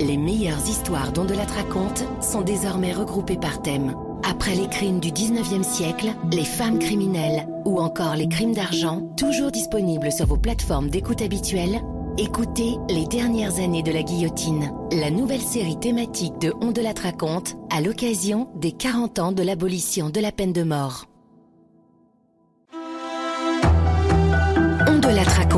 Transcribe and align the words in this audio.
Les 0.00 0.16
meilleures 0.16 0.68
histoires 0.68 1.12
dont 1.12 1.24
de 1.24 1.34
la 1.34 1.44
raconte 1.44 2.04
sont 2.20 2.42
désormais 2.42 2.92
regroupées 2.92 3.36
par 3.36 3.62
thème. 3.62 3.94
Après 4.22 4.54
les 4.54 4.68
crimes 4.68 5.00
du 5.00 5.10
19e 5.10 5.62
siècle, 5.62 6.14
les 6.32 6.44
femmes 6.44 6.78
criminelles 6.78 7.48
ou 7.64 7.80
encore 7.80 8.14
les 8.14 8.28
crimes 8.28 8.54
d'argent, 8.54 9.02
toujours 9.16 9.50
disponibles 9.50 10.12
sur 10.12 10.26
vos 10.26 10.36
plateformes 10.36 10.88
d'écoute 10.88 11.22
habituelles, 11.22 11.80
écoutez 12.16 12.76
Les 12.88 13.06
dernières 13.06 13.58
années 13.58 13.82
de 13.82 13.92
la 13.92 14.02
guillotine, 14.02 14.72
la 14.92 15.10
nouvelle 15.10 15.40
série 15.40 15.78
thématique 15.78 16.38
de 16.38 16.52
On 16.60 16.72
raconte 17.02 17.56
à 17.70 17.80
l'occasion 17.80 18.48
des 18.56 18.72
40 18.72 19.18
ans 19.18 19.32
de 19.32 19.42
l'abolition 19.42 20.10
de 20.10 20.20
la 20.20 20.32
peine 20.32 20.52
de 20.52 20.62
mort. 20.62 21.06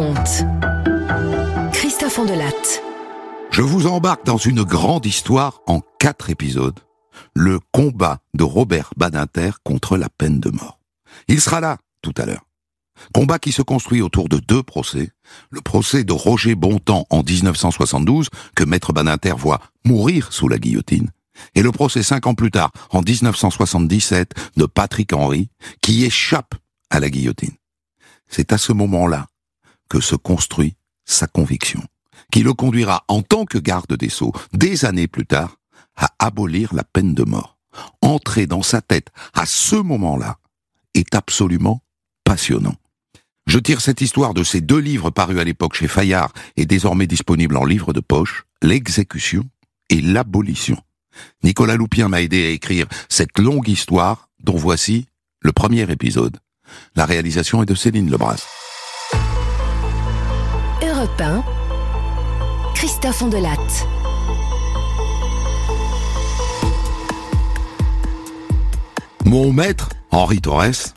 On. 0.02 0.14
Christophe 1.72 2.18
Ondelatte. 2.18 2.89
Je 3.52 3.62
vous 3.62 3.88
embarque 3.88 4.24
dans 4.24 4.36
une 4.36 4.62
grande 4.62 5.06
histoire 5.06 5.60
en 5.66 5.80
quatre 5.98 6.30
épisodes. 6.30 6.78
Le 7.34 7.58
combat 7.72 8.20
de 8.32 8.44
Robert 8.44 8.92
Badinter 8.96 9.50
contre 9.64 9.96
la 9.96 10.08
peine 10.08 10.38
de 10.38 10.50
mort. 10.50 10.78
Il 11.26 11.40
sera 11.40 11.60
là 11.60 11.78
tout 12.00 12.14
à 12.16 12.26
l'heure. 12.26 12.46
Combat 13.12 13.40
qui 13.40 13.50
se 13.50 13.62
construit 13.62 14.02
autour 14.02 14.28
de 14.28 14.38
deux 14.38 14.62
procès. 14.62 15.10
Le 15.50 15.60
procès 15.60 16.04
de 16.04 16.12
Roger 16.12 16.54
Bontemps 16.54 17.06
en 17.10 17.24
1972, 17.24 18.28
que 18.54 18.64
Maître 18.64 18.92
Badinter 18.92 19.34
voit 19.36 19.60
mourir 19.84 20.32
sous 20.32 20.46
la 20.46 20.58
guillotine. 20.58 21.10
Et 21.56 21.62
le 21.62 21.72
procès 21.72 22.04
cinq 22.04 22.28
ans 22.28 22.34
plus 22.34 22.52
tard, 22.52 22.70
en 22.90 23.02
1977, 23.02 24.32
de 24.56 24.66
Patrick 24.66 25.12
Henry, 25.12 25.48
qui 25.82 26.04
échappe 26.04 26.54
à 26.88 27.00
la 27.00 27.10
guillotine. 27.10 27.56
C'est 28.28 28.52
à 28.52 28.58
ce 28.58 28.72
moment-là 28.72 29.26
que 29.88 30.00
se 30.00 30.14
construit 30.14 30.76
sa 31.04 31.26
conviction 31.26 31.82
qui 32.30 32.42
le 32.42 32.54
conduira 32.54 33.04
en 33.08 33.22
tant 33.22 33.44
que 33.44 33.58
garde 33.58 33.96
des 33.96 34.08
sceaux, 34.08 34.32
des 34.52 34.84
années 34.84 35.08
plus 35.08 35.26
tard, 35.26 35.56
à 35.96 36.08
abolir 36.18 36.74
la 36.74 36.84
peine 36.84 37.14
de 37.14 37.24
mort. 37.24 37.58
Entrer 38.02 38.46
dans 38.46 38.62
sa 38.62 38.80
tête 38.80 39.08
à 39.34 39.46
ce 39.46 39.76
moment-là 39.76 40.38
est 40.94 41.14
absolument 41.14 41.82
passionnant. 42.24 42.74
Je 43.46 43.58
tire 43.58 43.80
cette 43.80 44.00
histoire 44.00 44.34
de 44.34 44.44
ces 44.44 44.60
deux 44.60 44.78
livres 44.78 45.10
parus 45.10 45.38
à 45.38 45.44
l'époque 45.44 45.74
chez 45.74 45.88
Fayard 45.88 46.32
et 46.56 46.66
désormais 46.66 47.06
disponibles 47.06 47.56
en 47.56 47.64
livre 47.64 47.92
de 47.92 48.00
poche, 48.00 48.44
L'exécution 48.62 49.44
et 49.88 50.00
l'abolition. 50.00 50.76
Nicolas 51.42 51.76
Loupien 51.76 52.08
m'a 52.08 52.22
aidé 52.22 52.46
à 52.46 52.50
écrire 52.50 52.86
cette 53.08 53.38
longue 53.38 53.68
histoire 53.68 54.28
dont 54.38 54.56
voici 54.56 55.06
le 55.40 55.52
premier 55.52 55.90
épisode. 55.90 56.38
La 56.94 57.06
réalisation 57.06 57.62
est 57.62 57.66
de 57.66 57.74
Céline 57.74 58.10
Lebras. 58.10 58.46
Europe 60.82 61.20
1, 61.20 61.42
Christophe 62.80 63.20
Ondelatte. 63.20 63.86
Mon 69.26 69.52
maître, 69.52 69.90
Henri 70.10 70.40
Torres, 70.40 70.94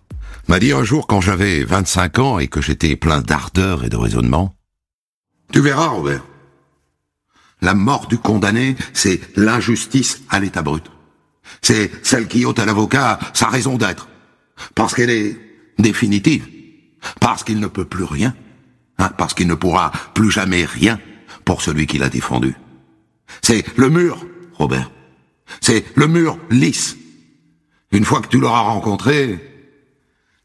m'a 0.47 0.59
dit 0.59 0.71
un 0.71 0.85
jour 0.85 1.07
quand 1.07 1.19
j'avais 1.19 1.65
25 1.65 2.19
ans 2.19 2.39
et 2.39 2.47
que 2.47 2.61
j'étais 2.61 2.95
plein 2.95 3.19
d'ardeur 3.19 3.83
et 3.83 3.89
de 3.89 3.97
raisonnement, 3.97 4.55
Tu 5.51 5.59
verras, 5.59 5.87
Robert. 5.87 6.23
La 7.59 7.73
mort 7.73 8.07
du 8.07 8.17
condamné, 8.17 8.77
c'est 8.93 9.19
l'injustice 9.35 10.21
à 10.29 10.39
l'état 10.39 10.61
brut. 10.61 10.89
C'est 11.61 11.91
celle 12.01 12.29
qui 12.29 12.45
ôte 12.45 12.59
à 12.59 12.65
l'avocat 12.65 13.19
sa 13.33 13.47
raison 13.47 13.77
d'être. 13.77 14.07
Parce 14.73 14.93
qu'elle 14.95 15.09
est 15.09 15.37
définitive. 15.79 16.47
Parce 17.19 17.43
qu'il 17.43 17.59
ne 17.59 17.67
peut 17.67 17.83
plus 17.83 18.05
rien. 18.05 18.33
Hein, 18.99 19.09
parce 19.17 19.33
qu'il 19.33 19.47
ne 19.47 19.55
pourra 19.55 19.91
plus 20.13 20.31
jamais 20.31 20.63
rien 20.63 20.97
pour 21.45 21.61
celui 21.61 21.87
qui 21.87 21.97
l'a 21.97 22.09
défendu. 22.09 22.55
C'est 23.41 23.65
le 23.77 23.89
mur, 23.89 24.25
Robert. 24.53 24.91
C'est 25.61 25.85
le 25.95 26.07
mur 26.07 26.37
lisse. 26.49 26.97
Une 27.91 28.05
fois 28.05 28.21
que 28.21 28.27
tu 28.27 28.39
l'auras 28.39 28.61
rencontré, 28.61 29.39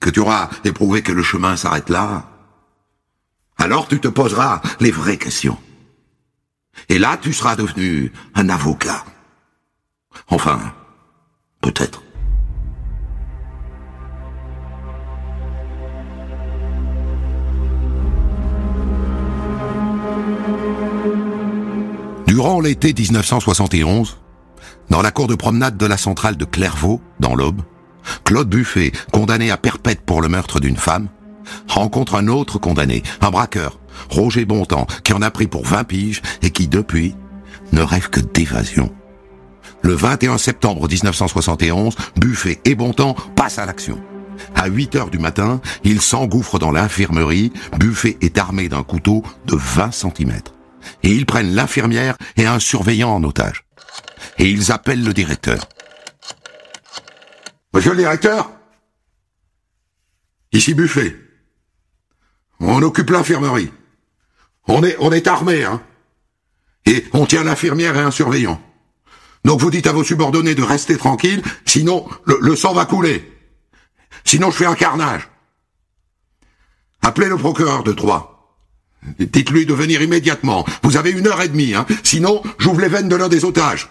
que 0.00 0.10
tu 0.10 0.20
auras 0.20 0.50
éprouvé 0.64 1.02
que 1.02 1.12
le 1.12 1.22
chemin 1.22 1.56
s'arrête 1.56 1.88
là, 1.88 2.30
alors 3.56 3.88
tu 3.88 4.00
te 4.00 4.08
poseras 4.08 4.60
les 4.80 4.90
vraies 4.90 5.18
questions. 5.18 5.58
Et 6.88 6.98
là, 6.98 7.18
tu 7.20 7.32
seras 7.32 7.56
devenu 7.56 8.12
un 8.34 8.48
avocat. 8.48 9.04
Enfin, 10.28 10.74
peut-être. 11.60 12.02
Durant 22.28 22.60
l'été 22.60 22.92
1971, 22.92 24.18
dans 24.90 25.00
la 25.00 25.10
cour 25.10 25.28
de 25.28 25.34
promenade 25.34 25.78
de 25.78 25.86
la 25.86 25.96
centrale 25.96 26.36
de 26.36 26.44
Clairvaux, 26.44 27.00
dans 27.20 27.34
l'Aube, 27.34 27.62
Claude 28.24 28.50
Buffet, 28.50 28.92
condamné 29.12 29.50
à 29.50 29.56
perpète 29.56 30.02
pour 30.02 30.20
le 30.20 30.28
meurtre 30.28 30.60
d'une 30.60 30.76
femme, 30.76 31.08
rencontre 31.68 32.16
un 32.16 32.28
autre 32.28 32.58
condamné, 32.58 33.02
un 33.22 33.30
braqueur, 33.30 33.80
Roger 34.10 34.44
Bontemps, 34.44 34.86
qui 35.04 35.14
en 35.14 35.22
a 35.22 35.30
pris 35.30 35.46
pour 35.46 35.64
20 35.64 35.84
piges 35.84 36.20
et 36.42 36.50
qui, 36.50 36.68
depuis, 36.68 37.14
ne 37.72 37.80
rêve 37.80 38.10
que 38.10 38.20
d'évasion. 38.20 38.92
Le 39.80 39.94
21 39.94 40.36
septembre 40.36 40.86
1971, 40.86 41.96
Buffet 42.16 42.60
et 42.66 42.74
Bontemps 42.74 43.16
passent 43.36 43.58
à 43.58 43.64
l'action. 43.64 43.98
À 44.54 44.66
8 44.66 44.96
heures 44.96 45.10
du 45.10 45.18
matin, 45.18 45.62
ils 45.82 46.02
s'engouffrent 46.02 46.58
dans 46.58 46.72
l'infirmerie. 46.72 47.54
Buffet 47.78 48.18
est 48.20 48.36
armé 48.36 48.68
d'un 48.68 48.82
couteau 48.82 49.22
de 49.46 49.56
20 49.56 49.92
cm 49.92 50.42
et 51.02 51.10
ils 51.10 51.26
prennent 51.26 51.54
l'infirmière 51.54 52.16
et 52.36 52.46
un 52.46 52.58
surveillant 52.58 53.10
en 53.10 53.24
otage. 53.24 53.64
Et 54.38 54.48
ils 54.48 54.72
appellent 54.72 55.04
le 55.04 55.12
directeur. 55.12 55.68
Monsieur 57.72 57.92
le 57.92 57.98
directeur? 57.98 58.50
Ici 60.52 60.74
Buffet. 60.74 61.16
On 62.60 62.82
occupe 62.82 63.10
l'infirmerie. 63.10 63.72
On 64.66 64.82
est, 64.82 64.96
on 65.00 65.12
est 65.12 65.26
armé, 65.26 65.64
hein. 65.64 65.82
Et 66.86 67.06
on 67.12 67.26
tient 67.26 67.44
l'infirmière 67.44 67.96
et 67.96 68.00
un 68.00 68.10
surveillant. 68.10 68.60
Donc 69.44 69.60
vous 69.60 69.70
dites 69.70 69.86
à 69.86 69.92
vos 69.92 70.04
subordonnés 70.04 70.54
de 70.54 70.62
rester 70.62 70.96
tranquilles, 70.96 71.42
sinon 71.64 72.08
le, 72.24 72.38
le 72.40 72.56
sang 72.56 72.72
va 72.72 72.86
couler. 72.86 73.32
Sinon 74.24 74.50
je 74.50 74.56
fais 74.56 74.66
un 74.66 74.74
carnage. 74.74 75.28
Appelez 77.02 77.28
le 77.28 77.36
procureur 77.36 77.84
de 77.84 77.92
Troyes. 77.92 78.37
Dites-lui 79.18 79.66
de 79.66 79.74
venir 79.74 80.02
immédiatement. 80.02 80.64
Vous 80.82 80.96
avez 80.96 81.10
une 81.10 81.26
heure 81.26 81.40
et 81.40 81.48
demie, 81.48 81.74
hein. 81.74 81.86
Sinon, 82.02 82.42
j'ouvre 82.58 82.80
les 82.80 82.88
veines 82.88 83.08
de 83.08 83.16
l'un 83.16 83.28
des 83.28 83.44
otages. 83.44 83.88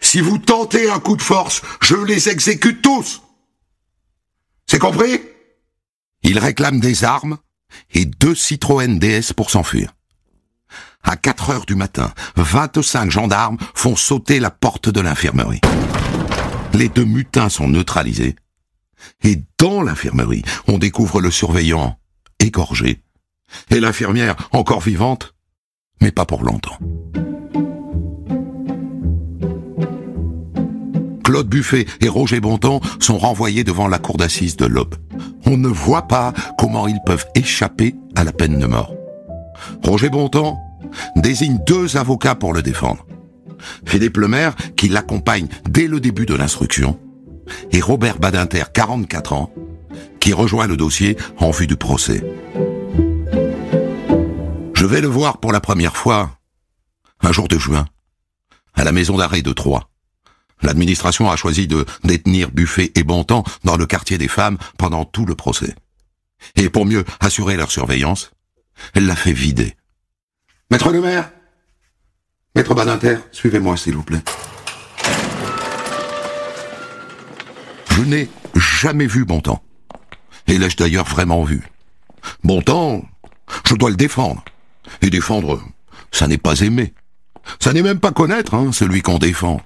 Si 0.00 0.20
vous 0.20 0.38
tentez 0.38 0.90
un 0.90 1.00
coup 1.00 1.16
de 1.16 1.22
force, 1.22 1.62
je 1.80 1.96
les 1.96 2.28
exécute 2.28 2.82
tous. 2.82 3.22
C'est 4.66 4.78
compris? 4.78 5.20
Il 6.22 6.38
réclame 6.38 6.80
des 6.80 7.04
armes 7.04 7.38
et 7.92 8.04
deux 8.04 8.34
Citroën 8.34 8.98
DS 8.98 9.32
pour 9.34 9.50
s'enfuir. 9.50 9.94
À 11.02 11.16
4 11.16 11.50
heures 11.50 11.66
du 11.66 11.74
matin, 11.74 12.12
25 12.36 13.10
gendarmes 13.10 13.58
font 13.74 13.94
sauter 13.94 14.40
la 14.40 14.50
porte 14.50 14.88
de 14.88 15.00
l'infirmerie. 15.00 15.60
Les 16.72 16.88
deux 16.88 17.04
mutins 17.04 17.50
sont 17.50 17.68
neutralisés. 17.68 18.36
Et 19.22 19.42
dans 19.58 19.82
l'infirmerie, 19.82 20.42
on 20.66 20.78
découvre 20.78 21.20
le 21.20 21.30
surveillant 21.30 21.98
égorgé 22.40 23.02
et 23.70 23.80
l'infirmière 23.80 24.36
encore 24.52 24.80
vivante, 24.80 25.34
mais 26.00 26.10
pas 26.10 26.24
pour 26.24 26.42
longtemps. 26.42 26.78
Claude 31.24 31.48
Buffet 31.48 31.86
et 32.00 32.08
Roger 32.08 32.38
Bontemps 32.38 32.80
sont 33.00 33.18
renvoyés 33.18 33.64
devant 33.64 33.88
la 33.88 33.98
cour 33.98 34.18
d'assises 34.18 34.56
de 34.56 34.66
l'Aube. 34.66 34.94
On 35.46 35.56
ne 35.56 35.68
voit 35.68 36.06
pas 36.06 36.32
comment 36.58 36.86
ils 36.86 37.00
peuvent 37.04 37.26
échapper 37.34 37.94
à 38.14 38.24
la 38.24 38.32
peine 38.32 38.58
de 38.58 38.66
mort. 38.66 38.94
Roger 39.82 40.10
Bontemps 40.10 40.60
désigne 41.16 41.58
deux 41.66 41.96
avocats 41.96 42.34
pour 42.34 42.52
le 42.52 42.62
défendre. 42.62 43.06
Philippe 43.86 44.18
Lemaire, 44.18 44.54
qui 44.76 44.88
l'accompagne 44.88 45.48
dès 45.68 45.86
le 45.86 45.98
début 45.98 46.26
de 46.26 46.34
l'instruction, 46.34 46.98
et 47.72 47.80
Robert 47.80 48.18
Badinter, 48.18 48.64
44 48.72 49.32
ans, 49.32 49.50
qui 50.20 50.32
rejoint 50.32 50.66
le 50.66 50.76
dossier 50.76 51.16
en 51.38 51.50
vue 51.50 51.66
du 51.66 51.76
procès. 51.76 52.22
Je 54.84 54.86
vais 54.86 55.00
le 55.00 55.08
voir 55.08 55.38
pour 55.38 55.50
la 55.50 55.62
première 55.62 55.96
fois 55.96 56.38
un 57.22 57.32
jour 57.32 57.48
de 57.48 57.56
juin, 57.56 57.86
à 58.74 58.84
la 58.84 58.92
maison 58.92 59.16
d'arrêt 59.16 59.40
de 59.40 59.50
Troyes. 59.50 59.88
L'administration 60.60 61.30
a 61.30 61.36
choisi 61.36 61.66
de 61.66 61.86
détenir 62.02 62.50
Buffet 62.50 62.92
et 62.94 63.02
Bontemps 63.02 63.44
dans 63.64 63.78
le 63.78 63.86
quartier 63.86 64.18
des 64.18 64.28
femmes 64.28 64.58
pendant 64.76 65.06
tout 65.06 65.24
le 65.24 65.34
procès. 65.34 65.74
Et 66.56 66.68
pour 66.68 66.84
mieux 66.84 67.02
assurer 67.20 67.56
leur 67.56 67.70
surveillance, 67.70 68.32
elle 68.92 69.06
l'a 69.06 69.16
fait 69.16 69.32
vider. 69.32 69.74
Maître 70.70 70.92
le 70.92 71.00
maire 71.00 71.30
Maître 72.54 72.74
Badinter, 72.74 73.16
suivez-moi 73.32 73.78
s'il 73.78 73.94
vous 73.94 74.02
plaît. 74.02 74.22
Je 77.88 78.02
n'ai 78.02 78.28
jamais 78.54 79.06
vu 79.06 79.24
Bontemps. 79.24 79.64
Et 80.46 80.58
l'ai-je 80.58 80.76
d'ailleurs 80.76 81.06
vraiment 81.06 81.42
vu? 81.42 81.66
Bontemps, 82.42 83.02
je 83.66 83.76
dois 83.76 83.88
le 83.88 83.96
défendre. 83.96 84.44
Et 85.02 85.10
défendre, 85.10 85.62
ça 86.12 86.26
n'est 86.26 86.38
pas 86.38 86.60
aimer. 86.60 86.94
Ça 87.60 87.72
n'est 87.72 87.82
même 87.82 88.00
pas 88.00 88.12
connaître 88.12 88.54
hein, 88.54 88.70
celui 88.72 89.02
qu'on 89.02 89.18
défend. 89.18 89.60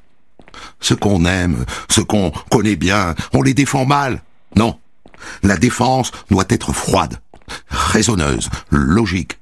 Ce 0.80 0.94
qu'on 0.94 1.24
aime, 1.24 1.64
ce 1.88 2.00
qu'on 2.00 2.32
connaît 2.50 2.76
bien, 2.76 3.14
on 3.32 3.42
les 3.42 3.54
défend 3.54 3.84
mal. 3.84 4.22
Non. 4.56 4.78
La 5.42 5.56
défense 5.56 6.10
doit 6.30 6.44
être 6.48 6.72
froide, 6.72 7.20
raisonneuse, 7.68 8.48
logique. 8.70 9.38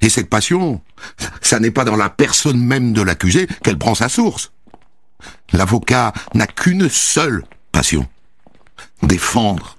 Et 0.00 0.08
cette 0.08 0.30
passion, 0.30 0.80
ça 1.40 1.58
n'est 1.58 1.70
pas 1.70 1.84
dans 1.84 1.96
la 1.96 2.08
personne 2.08 2.60
même 2.60 2.92
de 2.92 3.02
l'accusé 3.02 3.48
qu'elle 3.62 3.78
prend 3.78 3.94
sa 3.94 4.08
source. 4.08 4.52
L'avocat 5.52 6.12
n'a 6.34 6.46
qu'une 6.46 6.88
seule 6.88 7.44
passion. 7.72 8.06
Défendre. 9.02 9.76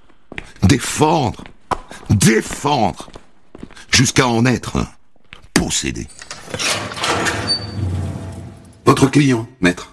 Défendre. 0.63 1.44
Défendre. 2.09 3.09
Jusqu'à 3.91 4.27
en 4.27 4.45
être 4.45 4.86
Votre 8.85 9.07
client, 9.07 9.47
maître. 9.61 9.91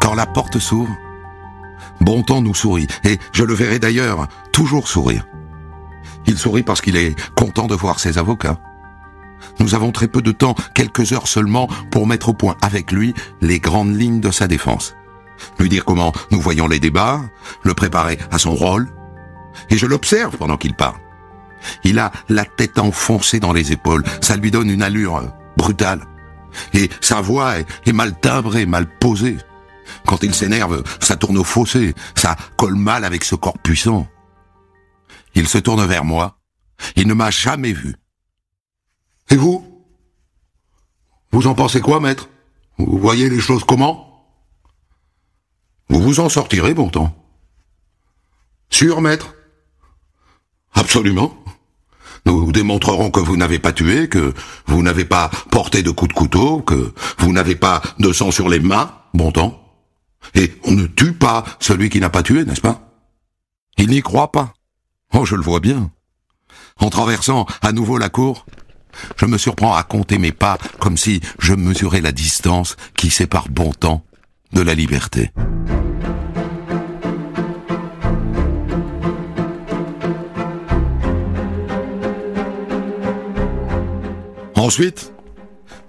Quand 0.00 0.14
la 0.14 0.26
porte 0.26 0.58
s'ouvre, 0.58 0.90
Bontemps 2.00 2.40
nous 2.40 2.54
sourit, 2.54 2.86
et 3.04 3.18
je 3.32 3.44
le 3.44 3.54
verrai 3.54 3.78
d'ailleurs 3.78 4.26
toujours 4.52 4.88
sourire. 4.88 5.26
Il 6.26 6.38
sourit 6.38 6.62
parce 6.62 6.80
qu'il 6.80 6.96
est 6.96 7.14
content 7.34 7.66
de 7.66 7.74
voir 7.74 8.00
ses 8.00 8.18
avocats. 8.18 8.58
Nous 9.58 9.74
avons 9.74 9.92
très 9.92 10.08
peu 10.08 10.22
de 10.22 10.32
temps, 10.32 10.54
quelques 10.74 11.12
heures 11.12 11.28
seulement, 11.28 11.68
pour 11.90 12.06
mettre 12.06 12.30
au 12.30 12.32
point 12.32 12.56
avec 12.62 12.92
lui 12.92 13.14
les 13.40 13.60
grandes 13.60 13.94
lignes 13.94 14.20
de 14.20 14.30
sa 14.30 14.48
défense. 14.48 14.94
Lui 15.58 15.68
dire 15.68 15.84
comment 15.84 16.12
nous 16.30 16.40
voyons 16.40 16.68
les 16.68 16.80
débats, 16.80 17.20
le 17.62 17.74
préparer 17.74 18.18
à 18.30 18.38
son 18.38 18.54
rôle. 18.54 18.88
Et 19.68 19.78
je 19.78 19.86
l'observe 19.86 20.36
pendant 20.36 20.56
qu'il 20.56 20.74
parle. 20.74 20.98
Il 21.84 21.98
a 21.98 22.10
la 22.28 22.44
tête 22.44 22.78
enfoncée 22.78 23.40
dans 23.40 23.52
les 23.52 23.72
épaules, 23.72 24.04
ça 24.20 24.36
lui 24.36 24.50
donne 24.50 24.70
une 24.70 24.82
allure 24.82 25.32
brutale. 25.56 26.06
Et 26.74 26.90
sa 27.00 27.20
voix 27.20 27.58
est, 27.58 27.92
mal 27.92 28.18
timbrée, 28.18 28.66
mal 28.66 28.86
posée. 28.98 29.38
Quand 30.06 30.22
il 30.22 30.34
s'énerve, 30.34 30.82
ça 31.00 31.16
tourne 31.16 31.38
au 31.38 31.44
fossé, 31.44 31.94
ça 32.14 32.36
colle 32.56 32.76
mal 32.76 33.04
avec 33.04 33.24
ce 33.24 33.34
corps 33.34 33.58
puissant. 33.58 34.06
Il 35.34 35.46
se 35.48 35.58
tourne 35.58 35.84
vers 35.84 36.04
moi. 36.04 36.38
Il 36.96 37.06
ne 37.06 37.14
m'a 37.14 37.30
jamais 37.30 37.72
vu. 37.72 37.96
Et 39.30 39.36
vous? 39.36 39.64
Vous 41.32 41.46
en 41.46 41.54
pensez 41.54 41.80
quoi, 41.80 42.00
maître? 42.00 42.28
Vous 42.78 42.98
voyez 42.98 43.28
les 43.28 43.40
choses 43.40 43.64
comment? 43.64 44.09
Vous 45.90 46.00
vous 46.00 46.20
en 46.20 46.28
sortirez, 46.28 46.72
temps. 46.74 47.14
Sûr, 48.70 49.00
maître? 49.00 49.34
Absolument. 50.72 51.36
Nous 52.26 52.52
démontrerons 52.52 53.10
que 53.10 53.18
vous 53.18 53.36
n'avez 53.36 53.58
pas 53.58 53.72
tué, 53.72 54.08
que 54.08 54.32
vous 54.66 54.82
n'avez 54.84 55.04
pas 55.04 55.30
porté 55.50 55.82
de 55.82 55.90
coups 55.90 56.10
de 56.10 56.14
couteau, 56.14 56.60
que 56.60 56.94
vous 57.18 57.32
n'avez 57.32 57.56
pas 57.56 57.82
de 57.98 58.12
sang 58.12 58.30
sur 58.30 58.48
les 58.48 58.60
mains, 58.60 58.94
bon 59.14 59.32
temps. 59.32 59.60
Et 60.34 60.54
on 60.64 60.72
ne 60.72 60.86
tue 60.86 61.12
pas 61.12 61.44
celui 61.58 61.90
qui 61.90 61.98
n'a 61.98 62.10
pas 62.10 62.22
tué, 62.22 62.44
n'est-ce 62.44 62.60
pas? 62.60 62.92
Il 63.76 63.88
n'y 63.88 64.00
croit 64.00 64.30
pas. 64.30 64.54
Oh, 65.12 65.24
je 65.24 65.34
le 65.34 65.42
vois 65.42 65.60
bien. 65.60 65.90
En 66.78 66.90
traversant 66.90 67.46
à 67.62 67.72
nouveau 67.72 67.98
la 67.98 68.10
cour, 68.10 68.46
je 69.16 69.26
me 69.26 69.38
surprends 69.38 69.74
à 69.74 69.82
compter 69.82 70.18
mes 70.18 70.32
pas 70.32 70.56
comme 70.78 70.96
si 70.96 71.20
je 71.40 71.54
mesurais 71.54 72.00
la 72.00 72.12
distance 72.12 72.76
qui 72.94 73.10
sépare 73.10 73.48
bon 73.48 73.72
de 74.52 74.60
la 74.62 74.74
liberté. 74.74 75.30
Ensuite, 84.56 85.12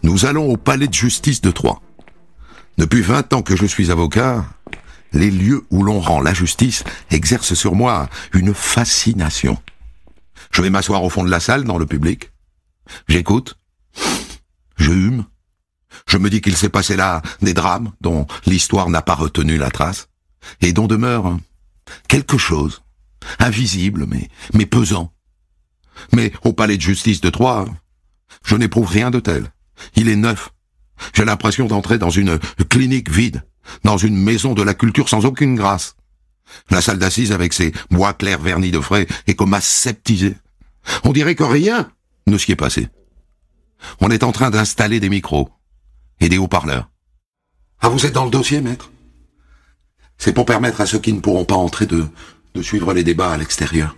nous 0.04 0.26
allons 0.26 0.50
au 0.50 0.58
palais 0.58 0.88
de 0.88 0.94
justice 0.94 1.42
de 1.42 1.52
Troyes. 1.52 1.82
Depuis 2.78 3.02
vingt 3.02 3.32
ans 3.34 3.42
que 3.42 3.56
je 3.56 3.66
suis 3.66 3.92
avocat, 3.92 4.46
les 5.14 5.30
lieux 5.30 5.64
où 5.72 5.84
l'on 5.84 6.00
rend 6.00 6.22
la 6.22 6.34
justice 6.34 6.84
exercent 7.12 7.54
sur 7.54 7.76
moi 7.76 8.10
une 8.34 8.54
fascination. 8.54 9.58
Je 10.52 10.62
vais 10.62 10.70
m'asseoir 10.70 11.04
au 11.04 11.10
fond 11.10 11.24
de 11.24 11.30
la 11.30 11.40
salle, 11.40 11.64
dans 11.64 11.78
le 11.78 11.86
public. 11.86 12.32
J'écoute. 13.08 13.58
Je 14.78 14.92
hume. 14.92 15.26
Je 16.08 16.18
me 16.18 16.30
dis 16.30 16.42
qu'il 16.42 16.58
s'est 16.58 16.70
passé 16.70 16.96
là 16.96 17.22
des 17.42 17.54
drames 17.54 17.92
dont 18.02 18.28
l'histoire 18.46 18.90
n'a 18.90 19.02
pas 19.02 19.16
retenu 19.16 19.58
la 19.58 19.72
trace, 19.72 20.08
et 20.62 20.74
dont 20.74 20.88
demeure 20.88 21.38
quelque 22.08 22.38
chose, 22.38 22.82
invisible 23.40 24.06
mais, 24.08 24.30
mais 24.54 24.66
pesant. 24.66 25.12
Mais 26.14 26.32
au 26.44 26.54
palais 26.54 26.78
de 26.78 26.82
justice 26.82 27.22
de 27.22 27.30
Troyes, 27.30 27.66
je 28.46 28.56
n'éprouve 28.56 28.90
rien 28.90 29.12
de 29.12 29.20
tel. 29.20 29.52
Il 29.96 30.10
est 30.10 30.16
neuf, 30.16 30.50
j'ai 31.14 31.26
l'impression 31.26 31.68
d'entrer 31.68 31.98
dans 31.98 32.10
une 32.10 32.40
clinique 32.70 33.10
vide, 33.10 33.44
dans 33.84 33.98
une 33.98 34.18
maison 34.18 34.54
de 34.54 34.64
la 34.64 34.74
culture 34.74 35.10
sans 35.10 35.26
aucune 35.26 35.56
grâce. 35.56 35.96
La 36.70 36.82
salle 36.82 37.00
d'assises 37.00 37.32
avec 37.32 37.54
ses 37.54 37.72
bois 37.92 38.14
clairs 38.14 38.42
vernis 38.42 38.72
de 38.72 38.80
frais 38.80 39.08
est 39.28 39.36
comme 39.36 39.54
aseptisée. 39.54 40.36
On 41.04 41.14
dirait 41.14 41.36
que 41.36 41.44
rien 41.44 41.90
ne 42.28 42.38
s'y 42.38 42.52
est 42.52 42.58
passé. 42.58 42.90
On 44.00 44.12
est 44.12 44.24
en 44.24 44.32
train 44.32 44.50
d'installer 44.50 45.00
des 45.00 45.10
micros 45.10 45.50
et 46.22 46.30
des 46.30 46.38
haut-parleurs. 46.38 46.90
Ah, 47.82 47.90
vous 47.90 48.06
êtes 48.06 48.14
dans 48.14 48.26
le 48.26 48.32
dossier, 48.32 48.62
maître? 48.62 48.92
C'est 50.18 50.34
pour 50.34 50.46
permettre 50.46 50.80
à 50.82 50.86
ceux 50.86 51.00
qui 51.00 51.12
ne 51.14 51.20
pourront 51.20 51.46
pas 51.46 51.56
entrer 51.56 51.88
de, 51.88 52.06
de 52.54 52.62
suivre 52.62 52.94
les 52.94 53.04
débats 53.04 53.32
à 53.32 53.38
l'extérieur. 53.38 53.98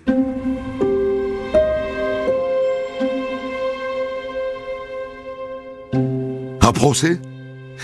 Un 6.62 6.72
procès? 6.72 7.22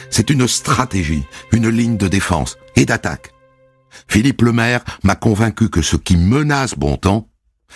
C'est 0.10 0.30
une 0.30 0.48
stratégie, 0.48 1.24
une 1.52 1.70
ligne 1.70 1.98
de 1.98 2.08
défense 2.08 2.58
et 2.76 2.86
d'attaque. 2.86 3.34
Philippe 4.08 4.42
Lemaire 4.42 4.84
m'a 5.04 5.16
convaincu 5.16 5.70
que 5.70 5.82
ce 5.82 5.98
qui 5.98 6.16
menace 6.16 6.76
Bontemps, 6.76 7.28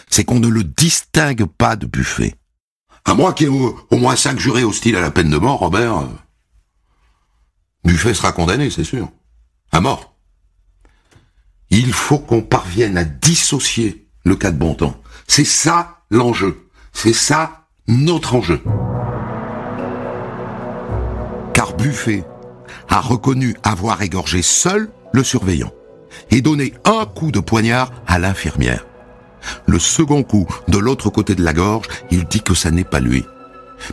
c'est 0.09 0.23
qu'on 0.23 0.39
ne 0.39 0.47
le 0.47 0.63
distingue 0.63 1.45
pas 1.45 1.75
de 1.75 1.85
Buffet. 1.85 2.35
À 3.05 3.15
moins 3.15 3.33
qu'il 3.33 3.49
y 3.49 3.53
ait 3.53 3.73
au, 3.89 3.97
moins 3.97 4.15
cinq 4.15 4.39
jurés 4.39 4.63
hostiles 4.63 4.95
à 4.95 5.01
la 5.01 5.11
peine 5.11 5.29
de 5.29 5.37
mort, 5.37 5.59
Robert, 5.59 5.97
euh, 5.97 6.07
Buffet 7.83 8.13
sera 8.13 8.31
condamné, 8.31 8.69
c'est 8.69 8.83
sûr. 8.83 9.09
À 9.71 9.81
mort. 9.81 10.15
Il 11.69 11.93
faut 11.93 12.19
qu'on 12.19 12.41
parvienne 12.41 12.97
à 12.97 13.03
dissocier 13.03 14.07
le 14.23 14.35
cas 14.35 14.51
de 14.51 14.57
Bontemps. 14.57 14.95
C'est 15.27 15.45
ça 15.45 16.03
l'enjeu. 16.09 16.69
C'est 16.93 17.13
ça 17.13 17.67
notre 17.87 18.35
enjeu. 18.35 18.61
Buffet 21.77 22.23
a 22.87 23.01
reconnu 23.01 23.55
avoir 23.63 24.01
égorgé 24.01 24.41
seul 24.41 24.89
le 25.11 25.23
surveillant 25.23 25.71
et 26.31 26.41
donné 26.41 26.73
un 26.85 27.05
coup 27.05 27.31
de 27.31 27.39
poignard 27.39 27.91
à 28.07 28.19
l'infirmière. 28.19 28.85
Le 29.65 29.79
second 29.79 30.23
coup, 30.23 30.47
de 30.67 30.77
l'autre 30.77 31.09
côté 31.09 31.35
de 31.35 31.43
la 31.43 31.53
gorge, 31.53 31.87
il 32.11 32.25
dit 32.25 32.41
que 32.41 32.53
ça 32.53 32.71
n'est 32.71 32.83
pas 32.83 32.99
lui. 32.99 33.25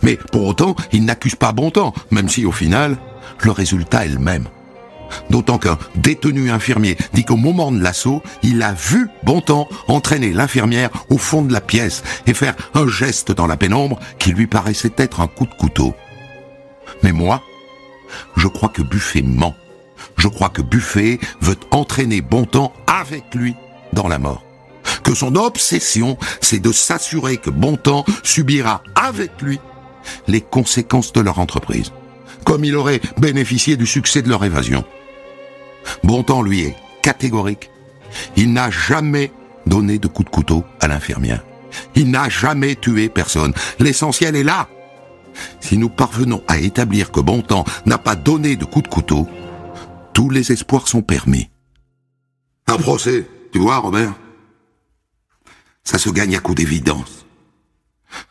Mais 0.02 0.16
pour 0.16 0.46
autant, 0.46 0.76
il 0.92 1.04
n'accuse 1.04 1.34
pas 1.34 1.52
Bontemps, 1.52 1.92
même 2.10 2.28
si 2.28 2.46
au 2.46 2.52
final, 2.52 2.96
le 3.42 3.50
résultat 3.50 4.04
est 4.04 4.10
le 4.10 4.18
même. 4.18 4.46
D'autant 5.28 5.58
qu'un 5.58 5.78
détenu 5.96 6.50
infirmier 6.50 6.96
dit 7.12 7.24
qu'au 7.24 7.36
moment 7.36 7.72
de 7.72 7.82
l'assaut, 7.82 8.22
il 8.42 8.62
a 8.62 8.72
vu 8.72 9.08
Bontemps 9.24 9.68
entraîner 9.88 10.32
l'infirmière 10.32 10.90
au 11.08 11.18
fond 11.18 11.42
de 11.42 11.52
la 11.52 11.60
pièce 11.60 12.02
et 12.26 12.34
faire 12.34 12.54
un 12.74 12.86
geste 12.86 13.32
dans 13.32 13.46
la 13.46 13.56
pénombre 13.56 13.98
qui 14.18 14.32
lui 14.32 14.46
paraissait 14.46 14.92
être 14.96 15.20
un 15.20 15.26
coup 15.26 15.46
de 15.46 15.54
couteau. 15.54 15.94
Mais 17.02 17.12
moi, 17.12 17.42
je 18.36 18.48
crois 18.48 18.68
que 18.68 18.82
Buffet 18.82 19.22
ment. 19.22 19.54
Je 20.16 20.28
crois 20.28 20.48
que 20.48 20.62
Buffet 20.62 21.18
veut 21.40 21.58
entraîner 21.70 22.20
Bontemps 22.20 22.72
avec 22.86 23.34
lui 23.34 23.54
dans 23.92 24.08
la 24.08 24.18
mort. 24.18 24.44
Que 25.02 25.14
son 25.14 25.34
obsession, 25.36 26.18
c'est 26.40 26.58
de 26.58 26.72
s'assurer 26.72 27.36
que 27.36 27.50
Bontemps 27.50 28.04
subira 28.22 28.82
avec 28.94 29.40
lui 29.40 29.60
les 30.28 30.40
conséquences 30.40 31.12
de 31.12 31.20
leur 31.20 31.38
entreprise, 31.38 31.92
comme 32.50 32.64
il 32.64 32.74
aurait 32.74 33.00
bénéficié 33.16 33.76
du 33.76 33.86
succès 33.86 34.22
de 34.22 34.28
leur 34.28 34.44
évasion. 34.44 34.84
Bontemps, 36.02 36.42
lui, 36.42 36.62
est 36.62 36.76
catégorique. 37.00 37.70
Il 38.36 38.52
n'a 38.52 38.72
jamais 38.72 39.30
donné 39.66 40.00
de 40.00 40.08
coup 40.08 40.24
de 40.24 40.30
couteau 40.30 40.64
à 40.80 40.88
l'infirmière. 40.88 41.44
Il 41.94 42.10
n'a 42.10 42.28
jamais 42.28 42.74
tué 42.74 43.08
personne. 43.08 43.54
L'essentiel 43.78 44.34
est 44.34 44.42
là. 44.42 44.68
Si 45.60 45.78
nous 45.78 45.88
parvenons 45.88 46.42
à 46.48 46.58
établir 46.58 47.12
que 47.12 47.20
Bontemps 47.20 47.64
n'a 47.86 47.98
pas 47.98 48.16
donné 48.16 48.56
de 48.56 48.64
coup 48.64 48.82
de 48.82 48.88
couteau, 48.88 49.28
tous 50.12 50.28
les 50.28 50.50
espoirs 50.50 50.88
sont 50.88 51.02
permis. 51.02 51.50
Un 52.66 52.78
procès, 52.78 53.28
tu 53.52 53.60
vois, 53.60 53.76
Robert? 53.76 54.14
Ça 55.84 55.98
se 55.98 56.10
gagne 56.10 56.34
à 56.34 56.40
coup 56.40 56.56
d'évidence. 56.56 57.26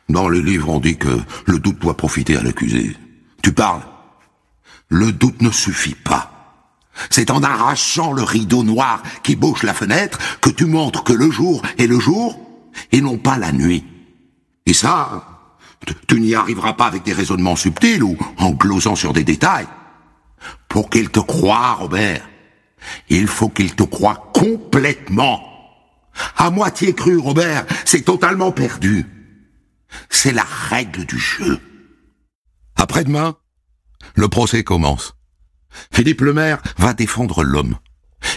Dans 0.10 0.28
le 0.28 0.42
livre, 0.42 0.68
on 0.68 0.82
dit 0.82 0.98
que 0.98 1.22
le 1.46 1.60
doute 1.60 1.80
doit 1.80 1.96
profiter 1.96 2.36
à 2.36 2.44
l'accusé. 2.44 2.98
Tu 3.42 3.54
parles? 3.54 3.84
Le 4.90 5.12
doute 5.12 5.42
ne 5.42 5.52
suffit 5.52 5.96
pas. 5.96 6.32
C'est 7.10 7.32
en 7.32 7.44
arrachant 7.44 8.12
le 8.12 8.24
rideau 8.24 8.64
noir 8.64 9.02
qui 9.24 9.36
bouche 9.36 9.64
la 9.64 9.74
fenêtre 9.74 10.20
que 10.42 10.50
tu 10.50 10.66
montres 10.66 11.04
que 11.04 11.14
le 11.14 11.32
jour 11.32 11.62
est 11.78 11.88
le 11.88 12.00
jour 12.00 12.38
et 12.92 13.02
non 13.02 13.18
pas 13.18 13.38
la 13.38 13.52
nuit. 13.52 13.86
Et 14.66 14.74
ça, 14.74 15.40
tu 16.08 16.20
n'y 16.20 16.36
arriveras 16.36 16.74
pas 16.74 16.88
avec 16.88 17.04
des 17.04 17.14
raisonnements 17.14 17.56
subtils 17.56 18.04
ou 18.04 18.18
en 18.38 18.52
glosant 18.52 18.96
sur 18.96 19.14
des 19.14 19.24
détails. 19.24 19.68
Pour 20.68 20.90
qu'il 20.90 21.10
te 21.10 21.20
croie, 21.20 21.74
Robert, 21.74 22.28
il 23.10 23.28
faut 23.28 23.50
qu'il 23.50 23.76
te 23.76 23.84
croie 23.84 24.32
complètement. 24.34 25.42
À 26.38 26.50
moitié 26.50 26.94
cru, 26.94 27.18
Robert, 27.18 27.66
c'est 27.86 28.02
totalement 28.02 28.52
perdu. 28.52 29.06
C'est 30.10 30.34
la 30.34 30.44
règle 30.44 31.06
du 31.06 31.18
jeu. 31.18 31.60
Après-demain, 32.76 33.36
le 34.16 34.28
procès 34.28 34.64
commence. 34.64 35.14
Philippe 35.92 36.22
Lemaire 36.22 36.62
va 36.78 36.94
défendre 36.94 37.44
l'homme. 37.44 37.78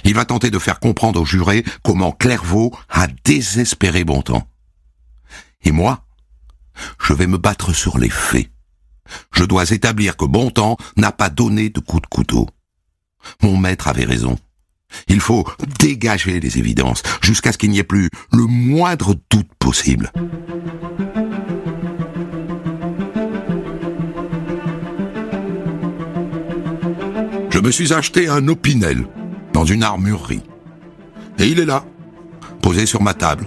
Il 0.04 0.14
va 0.14 0.25
tenter 0.25 0.50
de 0.50 0.59
faire 0.59 0.81
comprendre 0.81 1.21
aux 1.21 1.26
jurés 1.26 1.64
comment 1.83 2.12
Clairvaux 2.12 2.73
a 2.88 3.07
désespéré 3.25 4.04
Bontemps. 4.04 4.47
Et 5.64 5.73
moi, 5.73 6.04
je 7.00 7.12
vais 7.12 7.26
me 7.26 7.38
battre 7.38 7.73
sur 7.73 7.99
les 7.99 8.11
faits. 8.11 8.50
Je 9.33 9.45
dois 9.45 9.71
établir 9.71 10.16
que 10.16 10.25
Bontemps 10.25 10.76
n'a 10.97 11.12
pas 11.12 11.31
donné 11.31 11.71
de 11.71 11.81
coup 11.81 12.00
de 12.00 12.07
couteau. 12.07 12.49
Mon 13.42 13.57
maître 13.57 13.88
avait 13.88 14.04
raison. 14.04 14.38
Il 15.09 15.21
faut 15.21 15.47
dégager 15.78 16.38
les 16.40 16.59
évidences 16.59 17.02
jusqu'à 17.23 17.52
ce 17.52 17.59
qu'il 17.59 17.71
n'y 17.71 17.78
ait 17.78 17.85
plus 17.85 18.11
le 18.33 18.45
moindre 18.45 19.14
doute 19.31 19.50
possible. 19.59 20.12
Me 27.62 27.71
suis 27.71 27.92
acheté 27.92 28.28
un 28.28 28.49
opinel 28.49 29.07
dans 29.52 29.64
une 29.64 29.85
armurerie. 29.85 30.42
Et 31.38 31.47
il 31.47 31.61
est 31.61 31.64
là, 31.64 31.85
posé 32.61 32.87
sur 32.87 33.02
ma 33.02 33.14
table. 33.14 33.47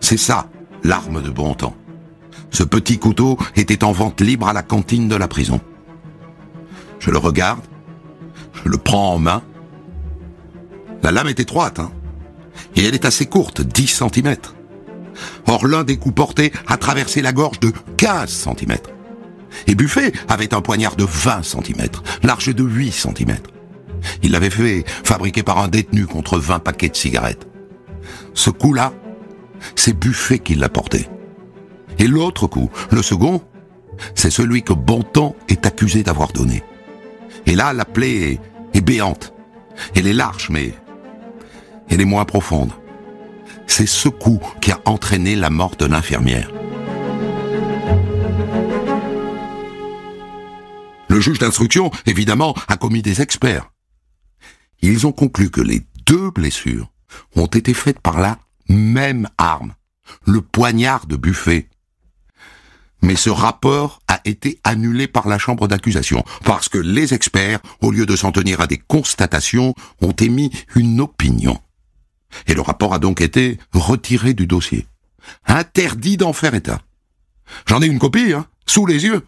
C'est 0.00 0.16
ça, 0.16 0.48
l'arme 0.84 1.20
de 1.20 1.30
bon 1.30 1.54
temps. 1.54 1.76
Ce 2.50 2.62
petit 2.62 2.98
couteau 2.98 3.36
était 3.56 3.82
en 3.82 3.90
vente 3.90 4.20
libre 4.20 4.46
à 4.46 4.52
la 4.52 4.62
cantine 4.62 5.08
de 5.08 5.16
la 5.16 5.26
prison. 5.26 5.60
Je 7.00 7.10
le 7.10 7.18
regarde, 7.18 7.64
je 8.62 8.68
le 8.68 8.78
prends 8.78 9.14
en 9.14 9.18
main. 9.18 9.42
La 11.02 11.10
lame 11.10 11.26
est 11.26 11.40
étroite, 11.40 11.80
hein, 11.80 11.90
et 12.76 12.84
elle 12.84 12.94
est 12.94 13.04
assez 13.04 13.26
courte, 13.26 13.60
10 13.60 14.04
cm. 14.12 14.36
Or, 15.48 15.66
l'un 15.66 15.82
des 15.82 15.96
coups 15.96 16.14
portés 16.14 16.52
a 16.68 16.76
traversé 16.76 17.20
la 17.20 17.32
gorge 17.32 17.58
de 17.58 17.72
15 17.96 18.30
cm. 18.30 18.78
Et 19.66 19.74
Buffet 19.74 20.12
avait 20.28 20.54
un 20.54 20.60
poignard 20.60 20.96
de 20.96 21.04
20 21.04 21.42
cm, 21.42 21.88
large 22.22 22.54
de 22.54 22.64
8 22.64 22.92
cm. 22.92 23.36
Il 24.22 24.32
l'avait 24.32 24.50
fait 24.50 24.84
fabriquer 24.86 25.42
par 25.42 25.58
un 25.58 25.68
détenu 25.68 26.06
contre 26.06 26.38
20 26.38 26.58
paquets 26.58 26.88
de 26.88 26.96
cigarettes. 26.96 27.46
Ce 28.34 28.50
coup-là, 28.50 28.92
c'est 29.76 29.98
Buffet 29.98 30.38
qui 30.38 30.54
l'a 30.54 30.68
porté. 30.68 31.08
Et 31.98 32.06
l'autre 32.06 32.46
coup, 32.46 32.70
le 32.90 33.02
second, 33.02 33.42
c'est 34.14 34.30
celui 34.30 34.62
que 34.62 34.72
Bontemps 34.72 35.36
est 35.48 35.66
accusé 35.66 36.02
d'avoir 36.02 36.32
donné. 36.32 36.62
Et 37.46 37.54
là, 37.54 37.72
la 37.72 37.84
plaie 37.84 38.40
est, 38.74 38.80
béante. 38.80 39.32
Elle 39.94 40.06
est 40.06 40.12
large, 40.12 40.50
mais 40.50 40.74
elle 41.88 42.00
est 42.00 42.06
moins 42.06 42.24
profonde. 42.24 42.72
C'est 43.66 43.86
ce 43.86 44.08
coup 44.08 44.40
qui 44.60 44.72
a 44.72 44.80
entraîné 44.84 45.36
la 45.36 45.50
mort 45.50 45.76
de 45.76 45.86
l'infirmière. 45.86 46.50
Le 51.08 51.20
juge 51.20 51.38
d'instruction, 51.38 51.90
évidemment, 52.06 52.54
a 52.68 52.76
commis 52.76 53.02
des 53.02 53.20
experts. 53.20 53.70
Ils 54.80 55.06
ont 55.06 55.12
conclu 55.12 55.50
que 55.50 55.60
les 55.60 55.82
deux 56.06 56.30
blessures 56.30 56.90
ont 57.36 57.46
été 57.46 57.74
faites 57.74 58.00
par 58.00 58.20
la 58.20 58.38
même 58.68 59.28
arme, 59.38 59.74
le 60.26 60.40
poignard 60.40 61.06
de 61.06 61.16
Buffet. 61.16 61.68
Mais 63.02 63.16
ce 63.16 63.30
rapport 63.30 64.00
a 64.08 64.20
été 64.24 64.60
annulé 64.64 65.06
par 65.06 65.28
la 65.28 65.38
chambre 65.38 65.68
d'accusation, 65.68 66.24
parce 66.44 66.68
que 66.68 66.78
les 66.78 67.12
experts, 67.12 67.60
au 67.80 67.90
lieu 67.90 68.06
de 68.06 68.16
s'en 68.16 68.32
tenir 68.32 68.60
à 68.60 68.66
des 68.66 68.78
constatations, 68.78 69.74
ont 70.00 70.12
émis 70.12 70.50
une 70.74 71.00
opinion. 71.00 71.60
Et 72.46 72.54
le 72.54 72.62
rapport 72.62 72.94
a 72.94 72.98
donc 72.98 73.20
été 73.20 73.58
retiré 73.72 74.32
du 74.32 74.46
dossier. 74.46 74.86
Interdit 75.46 76.16
d'en 76.16 76.32
faire 76.32 76.54
état. 76.54 76.80
J'en 77.66 77.82
ai 77.82 77.86
une 77.86 77.98
copie, 77.98 78.32
hein, 78.32 78.46
sous 78.66 78.86
les 78.86 79.04
yeux. 79.04 79.22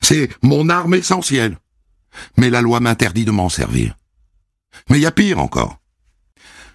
C'est 0.00 0.28
mon 0.42 0.68
arme 0.68 0.94
essentielle. 0.94 1.58
Mais 2.36 2.50
la 2.50 2.62
loi 2.62 2.80
m'interdit 2.80 3.24
de 3.24 3.30
m'en 3.30 3.48
servir. 3.48 3.96
Mais 4.90 4.98
il 4.98 5.02
y 5.02 5.06
a 5.06 5.12
pire 5.12 5.38
encore. 5.38 5.80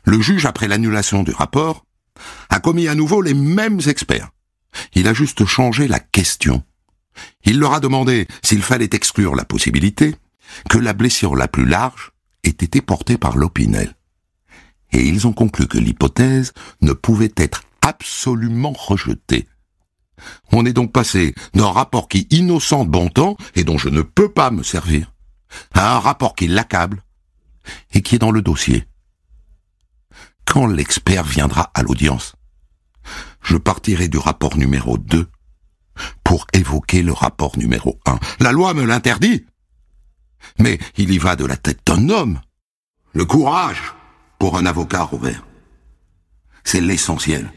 Le 0.06 0.20
juge, 0.22 0.46
après 0.46 0.68
l'annulation 0.68 1.24
du 1.24 1.32
rapport, 1.32 1.86
a 2.50 2.60
commis 2.60 2.88
à 2.88 2.96
nouveau 2.96 3.22
les 3.22 3.34
mêmes 3.34 3.80
experts. 3.88 4.30
Il 4.94 5.08
a 5.08 5.14
juste 5.14 5.46
changé 5.46 5.88
la 5.88 6.00
question. 6.00 6.64
Il 7.44 7.60
leur 7.60 7.74
a 7.74 7.80
demandé 7.80 8.28
s'il 8.44 8.62
fallait 8.62 8.90
exclure 8.94 9.36
la 9.36 9.46
possibilité 9.46 10.16
que 10.70 10.78
la 10.78 10.94
blessure 10.94 11.36
la 11.36 11.48
plus 11.48 11.66
large 11.66 12.12
ait 12.44 12.50
été 12.50 12.82
portée 12.82 13.18
par 13.18 13.38
l'opinel. 13.38 13.96
Et 14.92 15.04
ils 15.04 15.28
ont 15.28 15.34
conclu 15.34 15.68
que 15.68 15.78
l'hypothèse 15.78 16.54
ne 16.82 16.94
pouvait 16.94 17.34
être 17.38 17.64
absolument 17.82 18.74
rejetée. 18.74 19.48
On 20.52 20.66
est 20.66 20.74
donc 20.74 20.92
passé 20.92 21.34
d'un 21.54 21.72
rapport 21.72 22.08
qui 22.08 22.28
innocente 22.30 22.90
bon 22.90 23.10
temps 23.10 23.38
et 23.56 23.64
dont 23.64 23.78
je 23.78 23.90
ne 23.90 24.02
peux 24.02 24.32
pas 24.32 24.52
me 24.52 24.64
servir, 24.64 25.12
à 25.74 25.96
un 25.96 26.00
rapport 26.00 26.36
qui 26.36 26.48
l'accable 26.48 27.04
et 27.94 28.02
qui 28.02 28.16
est 28.16 28.20
dans 28.20 28.32
le 28.32 28.42
dossier. 28.42 28.88
Quand 30.46 30.68
l'expert 30.68 31.24
viendra 31.24 31.72
à 31.74 31.84
l'audience, 31.84 32.36
je 33.42 33.58
partirai 33.58 34.08
du 34.08 34.18
rapport 34.18 34.58
numéro 34.58 34.98
2 34.98 35.30
pour 36.24 36.48
évoquer 36.54 37.04
le 37.04 37.14
rapport 37.14 37.58
numéro 37.58 38.00
1. 38.06 38.20
La 38.40 38.52
loi 38.52 38.74
me 38.74 38.86
l'interdit. 38.86 39.46
Mais 40.60 40.80
il 40.98 41.12
y 41.12 41.18
va 41.18 41.36
de 41.36 41.46
la 41.46 41.58
tête 41.58 41.82
d'un 41.86 42.10
homme. 42.10 42.42
Le 43.14 43.26
courage 43.26 43.94
pour 44.40 44.58
un 44.58 44.66
avocat, 44.66 45.04
Robert. 45.04 45.46
C'est 46.64 46.82
l'essentiel. 46.82 47.52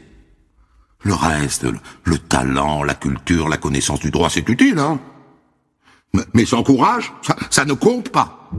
Le 1.05 1.13
reste, 1.13 1.67
le, 2.03 2.17
talent, 2.17 2.81
la 2.81 2.95
culture, 2.95 3.47
la 3.47 3.57
connaissance 3.57 3.99
du 3.99 4.09
droit, 4.09 4.31
c'est 4.31 4.49
utile, 4.49 4.79
hein. 4.79 4.99
Mais, 6.33 6.45
sans 6.45 6.63
courage, 6.63 7.13
ça, 7.51 7.63
ne 7.63 7.73
compte 7.73 8.09
pas. 8.09 8.49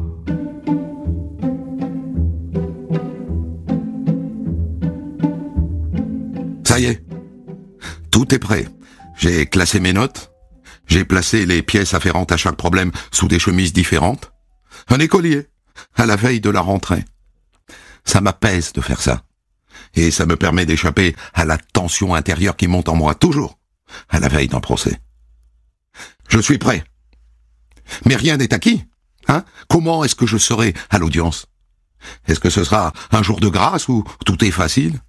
Ça 6.64 6.78
y 6.78 6.84
est. 6.84 7.04
Tout 8.12 8.32
est 8.32 8.38
prêt. 8.38 8.68
J'ai 9.16 9.46
classé 9.46 9.80
mes 9.80 9.92
notes. 9.92 10.30
J'ai 10.86 11.04
placé 11.04 11.46
les 11.46 11.62
pièces 11.62 11.94
afférentes 11.94 12.30
à 12.30 12.36
chaque 12.36 12.56
problème 12.56 12.92
sous 13.10 13.26
des 13.26 13.40
chemises 13.40 13.72
différentes. 13.72 14.30
Un 14.88 15.00
écolier, 15.00 15.48
à 15.96 16.06
la 16.06 16.14
veille 16.14 16.40
de 16.40 16.50
la 16.50 16.60
rentrée. 16.60 17.04
Ça 18.04 18.20
m'apaise 18.20 18.72
de 18.72 18.80
faire 18.80 19.00
ça 19.00 19.25
et 19.94 20.10
ça 20.10 20.26
me 20.26 20.36
permet 20.36 20.66
d'échapper 20.66 21.16
à 21.34 21.44
la 21.44 21.58
tension 21.58 22.14
intérieure 22.14 22.56
qui 22.56 22.66
monte 22.66 22.88
en 22.88 22.96
moi 22.96 23.14
toujours, 23.14 23.58
à 24.08 24.20
la 24.20 24.28
veille 24.28 24.48
d'un 24.48 24.60
procès. 24.60 25.00
Je 26.28 26.38
suis 26.38 26.58
prêt. 26.58 26.84
Mais 28.04 28.16
rien 28.16 28.36
n'est 28.36 28.52
acquis. 28.52 28.84
Hein? 29.28 29.44
Comment 29.68 30.04
est-ce 30.04 30.14
que 30.14 30.26
je 30.26 30.38
serai 30.38 30.74
à 30.90 30.98
l'audience? 30.98 31.46
Est-ce 32.26 32.40
que 32.40 32.50
ce 32.50 32.64
sera 32.64 32.92
un 33.10 33.22
jour 33.22 33.40
de 33.40 33.48
grâce 33.48 33.88
où 33.88 34.04
tout 34.24 34.44
est 34.44 34.50
facile? 34.50 35.00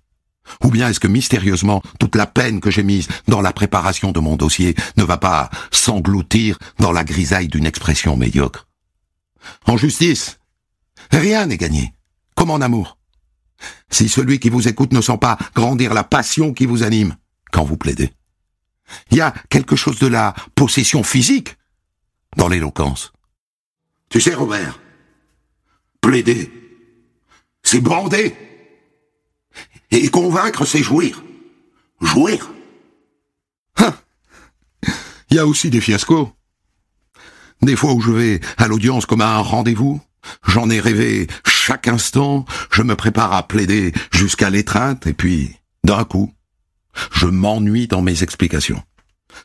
Ou 0.64 0.70
bien 0.70 0.90
est-ce 0.90 1.00
que 1.00 1.08
mystérieusement 1.08 1.82
toute 2.00 2.16
la 2.16 2.26
peine 2.26 2.62
que 2.62 2.72
j'ai 2.72 2.84
mise 2.84 3.08
dans 3.28 3.42
la 3.42 3.52
préparation 3.52 4.12
de 4.12 4.20
mon 4.20 4.38
dossier 4.38 4.76
ne 4.96 5.04
va 5.04 5.18
pas 5.18 5.50
s'engloutir 5.72 6.58
dans 6.80 6.92
la 6.92 7.04
grisaille 7.04 7.50
d'une 7.50 7.66
expression 7.66 8.16
médiocre? 8.16 8.68
En 9.66 9.78
justice, 9.78 10.40
rien 11.12 11.46
n'est 11.48 11.58
gagné, 11.58 11.94
comme 12.36 12.50
en 12.50 12.62
amour. 12.62 12.97
Si 13.90 14.10
celui 14.10 14.40
qui 14.40 14.50
vous 14.50 14.68
écoute 14.68 14.94
ne 14.94 15.02
sent 15.02 15.18
pas 15.20 15.38
grandir 15.56 15.94
la 15.94 16.04
passion 16.04 16.54
qui 16.54 16.66
vous 16.66 16.84
anime 16.84 17.16
quand 17.52 17.64
vous 17.64 17.78
plaidez. 17.78 18.12
Il 19.12 19.18
y 19.18 19.22
a 19.22 19.34
quelque 19.50 19.76
chose 19.76 20.00
de 20.00 20.08
la 20.08 20.34
possession 20.56 21.04
physique 21.04 21.58
dans 22.36 22.48
l'éloquence. 22.48 23.12
Tu 24.10 24.22
sais, 24.22 24.34
Robert, 24.34 24.80
plaider, 26.02 26.52
c'est 27.64 27.82
bander. 27.82 28.36
Et 29.92 30.10
convaincre, 30.10 30.66
c'est 30.66 30.84
jouir. 30.84 31.24
Jouir. 32.02 32.50
Hein. 33.78 33.94
Il 35.30 35.38
y 35.38 35.40
a 35.40 35.48
aussi 35.48 35.70
des 35.70 35.82
fiascos. 35.82 36.32
Des 37.62 37.76
fois 37.76 37.94
où 37.94 38.02
je 38.02 38.12
vais 38.12 38.40
à 38.58 38.68
l'audience 38.68 39.06
comme 39.06 39.22
à 39.22 39.36
un 39.36 39.40
rendez-vous, 39.40 40.00
J'en 40.46 40.70
ai 40.70 40.80
rêvé 40.80 41.28
chaque 41.68 41.90
instant, 41.90 42.46
je 42.72 42.82
me 42.82 42.96
prépare 42.96 43.34
à 43.34 43.46
plaider 43.46 43.92
jusqu'à 44.14 44.50
l'étreinte, 44.50 45.06
et 45.06 45.12
puis, 45.12 45.54
d'un 45.84 46.06
coup, 46.06 46.34
je 47.12 47.26
m'ennuie 47.26 47.88
dans 47.88 48.02
mes 48.02 48.24
explications, 48.24 48.82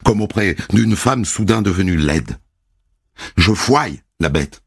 comme 0.05 0.21
auprès 0.21 0.55
d'une 0.71 0.95
femme 0.95 1.25
soudain 1.25 1.63
devenue 1.63 1.97
laide. 1.97 2.39
Je 3.37 3.53
foille 3.53 4.03
la 4.21 4.29
bête, 4.29 4.63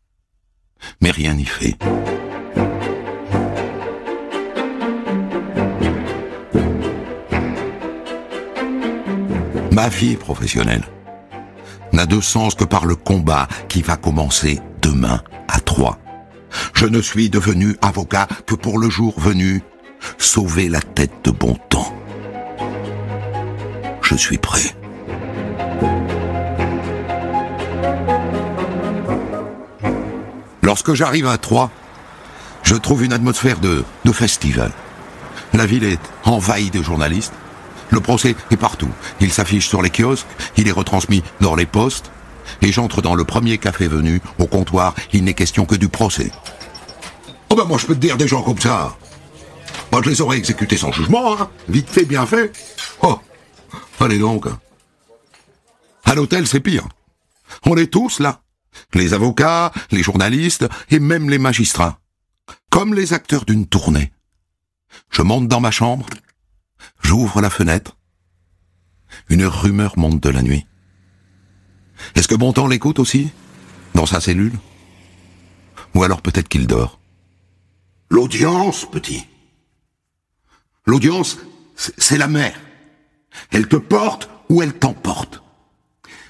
mais 0.99 1.11
rien 1.11 1.33
n'y 1.33 1.45
fait. 1.45 1.77
Ma 9.71 9.87
vie 9.87 10.17
professionnelle 10.17 10.83
n'a 11.93 12.05
de 12.05 12.19
sens 12.19 12.53
que 12.53 12.65
par 12.65 12.85
le 12.85 12.97
combat 12.97 13.47
qui 13.69 13.81
va 13.81 13.95
commencer 13.95 14.59
demain 14.81 15.23
à 15.47 15.61
trois. 15.61 15.99
Je 16.73 16.85
ne 16.85 17.01
suis 17.01 17.29
devenu 17.29 17.75
avocat 17.81 18.27
que 18.45 18.55
pour 18.55 18.79
le 18.79 18.89
jour 18.89 19.13
venu 19.19 19.61
sauver 20.17 20.69
la 20.69 20.81
tête 20.81 21.13
de 21.23 21.31
bon 21.31 21.57
temps. 21.69 21.93
Je 24.01 24.15
suis 24.15 24.37
prêt. 24.37 24.75
Lorsque 30.61 30.93
j'arrive 30.93 31.27
à 31.27 31.37
Troyes, 31.37 31.71
je 32.63 32.75
trouve 32.75 33.03
une 33.03 33.13
atmosphère 33.13 33.59
de, 33.59 33.83
de 34.03 34.11
festival. 34.11 34.71
La 35.53 35.65
ville 35.65 35.83
est 35.83 35.99
envahie 36.23 36.71
de 36.71 36.81
journalistes. 36.81 37.33
Le 37.91 37.99
procès 37.99 38.35
est 38.51 38.57
partout. 38.57 38.89
Il 39.21 39.31
s'affiche 39.31 39.67
sur 39.67 39.81
les 39.81 39.91
kiosques, 39.91 40.25
il 40.57 40.67
est 40.67 40.71
retransmis 40.71 41.23
dans 41.39 41.55
les 41.55 41.67
postes. 41.67 42.11
Et 42.61 42.71
j'entre 42.71 43.01
dans 43.01 43.15
le 43.15 43.23
premier 43.23 43.57
café 43.57 43.87
venu. 43.87 44.21
Au 44.39 44.47
comptoir, 44.47 44.95
il 45.13 45.23
n'est 45.23 45.33
question 45.33 45.65
que 45.65 45.75
du 45.75 45.89
procès. 45.89 46.31
Oh 47.49 47.55
ben 47.55 47.65
moi 47.65 47.77
je 47.77 47.85
peux 47.85 47.95
te 47.95 47.99
dire 47.99 48.17
des 48.17 48.27
gens 48.27 48.43
comme 48.43 48.59
ça. 48.59 48.97
Moi 49.91 50.01
je 50.03 50.09
les 50.09 50.21
aurais 50.21 50.37
exécutés 50.37 50.77
sans 50.77 50.91
jugement, 50.91 51.39
hein. 51.39 51.49
Vite 51.69 51.89
fait, 51.89 52.05
bien 52.05 52.25
fait. 52.25 52.51
Oh, 53.01 53.19
allez 53.99 54.19
donc. 54.19 54.47
À 56.03 56.15
l'hôtel, 56.15 56.47
c'est 56.47 56.59
pire. 56.59 56.87
On 57.65 57.77
est 57.77 57.91
tous 57.91 58.19
là. 58.19 58.41
Les 58.93 59.13
avocats, 59.13 59.71
les 59.91 60.03
journalistes 60.03 60.67
et 60.89 60.99
même 60.99 61.29
les 61.29 61.37
magistrats. 61.37 61.99
Comme 62.69 62.93
les 62.93 63.13
acteurs 63.13 63.45
d'une 63.45 63.65
tournée. 63.65 64.11
Je 65.09 65.21
monte 65.21 65.47
dans 65.47 65.61
ma 65.61 65.71
chambre, 65.71 66.05
j'ouvre 67.01 67.41
la 67.41 67.49
fenêtre. 67.49 67.97
Une 69.29 69.45
rumeur 69.45 69.97
monte 69.97 70.21
de 70.21 70.29
la 70.29 70.41
nuit. 70.41 70.65
Est-ce 72.13 72.27
que 72.27 72.35
Bontemps 72.35 72.67
l'écoute 72.67 72.99
aussi? 72.99 73.29
Dans 73.93 74.05
sa 74.05 74.21
cellule 74.21 74.53
Ou 75.93 76.03
alors 76.03 76.21
peut-être 76.21 76.47
qu'il 76.47 76.67
dort 76.67 76.99
L'audience, 78.09 78.85
petit. 78.89 79.25
L'audience, 80.85 81.39
c'est 81.75 82.17
la 82.17 82.27
mer. 82.27 82.53
Elle 83.51 83.67
te 83.67 83.75
porte 83.75 84.29
ou 84.49 84.61
elle 84.61 84.73
t'emporte. 84.73 85.41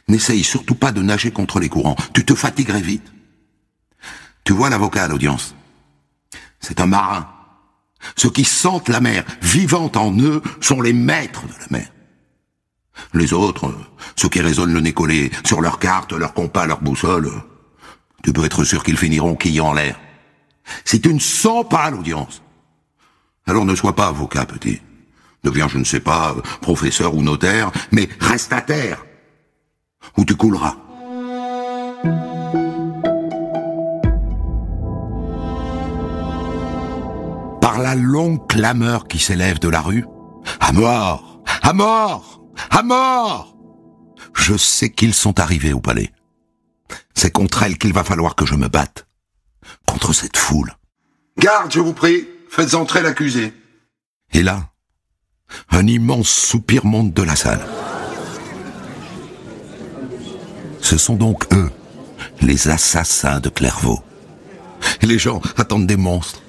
N'essaye 0.08 0.44
surtout 0.44 0.76
pas 0.76 0.92
de 0.92 1.02
nager 1.02 1.32
contre 1.32 1.60
les 1.60 1.70
courants. 1.70 1.96
Tu 2.14 2.24
te 2.24 2.36
fatiguerais 2.36 2.82
vite. 2.82 3.12
Tu 4.44 4.54
vois 4.54 4.70
l'avocat 4.70 5.04
à 5.04 5.08
l'audience. 5.08 5.56
C'est 6.60 6.80
un 6.80 6.86
marin. 6.86 7.28
Ceux 8.16 8.30
qui 8.30 8.46
sentent 8.46 8.90
la 8.90 9.02
mer 9.02 9.26
vivante 9.42 9.98
en 9.98 10.16
eux 10.20 10.42
sont 10.62 10.82
les 10.82 10.94
maîtres 10.94 11.46
de 11.48 11.54
la 11.54 11.68
mer. 11.78 11.92
Les 13.14 13.34
autres, 13.34 13.74
ceux 14.16 14.30
qui 14.30 14.42
raisonnent 14.42 14.74
le 14.74 14.82
nez 14.82 14.94
collé 14.94 15.32
sur 15.46 15.62
leurs 15.62 15.80
cartes, 15.80 16.14
leurs 16.14 16.34
compas, 16.34 16.66
leurs 16.66 16.82
boussoles, 16.82 17.32
tu 18.24 18.34
peux 18.34 18.46
être 18.46 18.64
sûr 18.64 18.84
qu'ils 18.84 18.98
finiront 18.98 19.36
quillant 19.36 19.68
en 19.68 19.74
l'air. 19.74 20.00
Si 20.84 21.00
tu 21.00 21.14
ne 21.14 21.20
sens 21.20 21.68
pas 21.70 21.90
l'audience, 21.90 22.42
alors 23.46 23.66
ne 23.66 23.76
sois 23.76 23.96
pas 23.96 24.08
avocat, 24.08 24.46
petit. 24.46 24.82
Deviens, 25.44 25.68
je 25.68 25.78
ne 25.78 25.84
sais 25.84 26.00
pas, 26.00 26.36
professeur 26.62 27.14
ou 27.14 27.22
notaire, 27.22 27.72
mais 27.92 28.10
reste 28.20 28.52
à 28.52 28.62
terre, 28.62 29.06
ou 30.18 30.26
tu 30.26 30.36
couleras. 30.36 30.76
Par 37.62 37.78
la 37.78 37.94
longue 37.94 38.48
clameur 38.48 39.08
qui 39.08 39.20
s'élève 39.20 39.60
de 39.60 39.70
la 39.70 39.82
rue, 39.82 40.06
à 40.60 40.72
mort, 40.72 41.44
à 41.62 41.74
mort, 41.74 42.35
à 42.70 42.84
mort, 42.84 43.56
je 44.34 44.56
sais 44.58 44.92
qu'ils 44.92 45.14
sont 45.14 45.40
arrivés 45.40 45.74
au 45.74 45.80
palais. 45.80 46.12
C'est 47.14 47.32
contre 47.32 47.64
elle 47.64 47.78
qu'il 47.78 47.94
va 47.94 48.04
falloir 48.04 48.36
que 48.36 48.46
je 48.46 48.56
me 48.56 48.68
batte. 48.68 49.08
Contre 49.88 50.14
cette 50.14 50.38
foule. 50.38 50.76
Garde, 51.40 51.72
je 51.72 51.80
vous 51.80 51.94
prie, 51.94 52.28
faites 52.50 52.76
entrer 52.76 53.02
l'accusé. 53.02 53.54
Et 54.34 54.44
là, 54.44 54.70
un 55.72 55.88
immense 55.88 56.30
soupir 56.30 56.86
monte 56.86 57.14
de 57.14 57.24
la 57.24 57.36
salle. 57.36 57.66
Ce 60.82 60.98
sont 60.98 61.16
donc 61.16 61.52
eux, 61.54 61.72
les 62.42 62.68
assassins 62.68 63.40
de 63.40 63.50
Clairvaux. 63.50 64.04
Et 65.02 65.08
les 65.08 65.18
gens 65.18 65.42
attendent 65.58 65.88
des 65.88 65.98
monstres. 65.98 66.42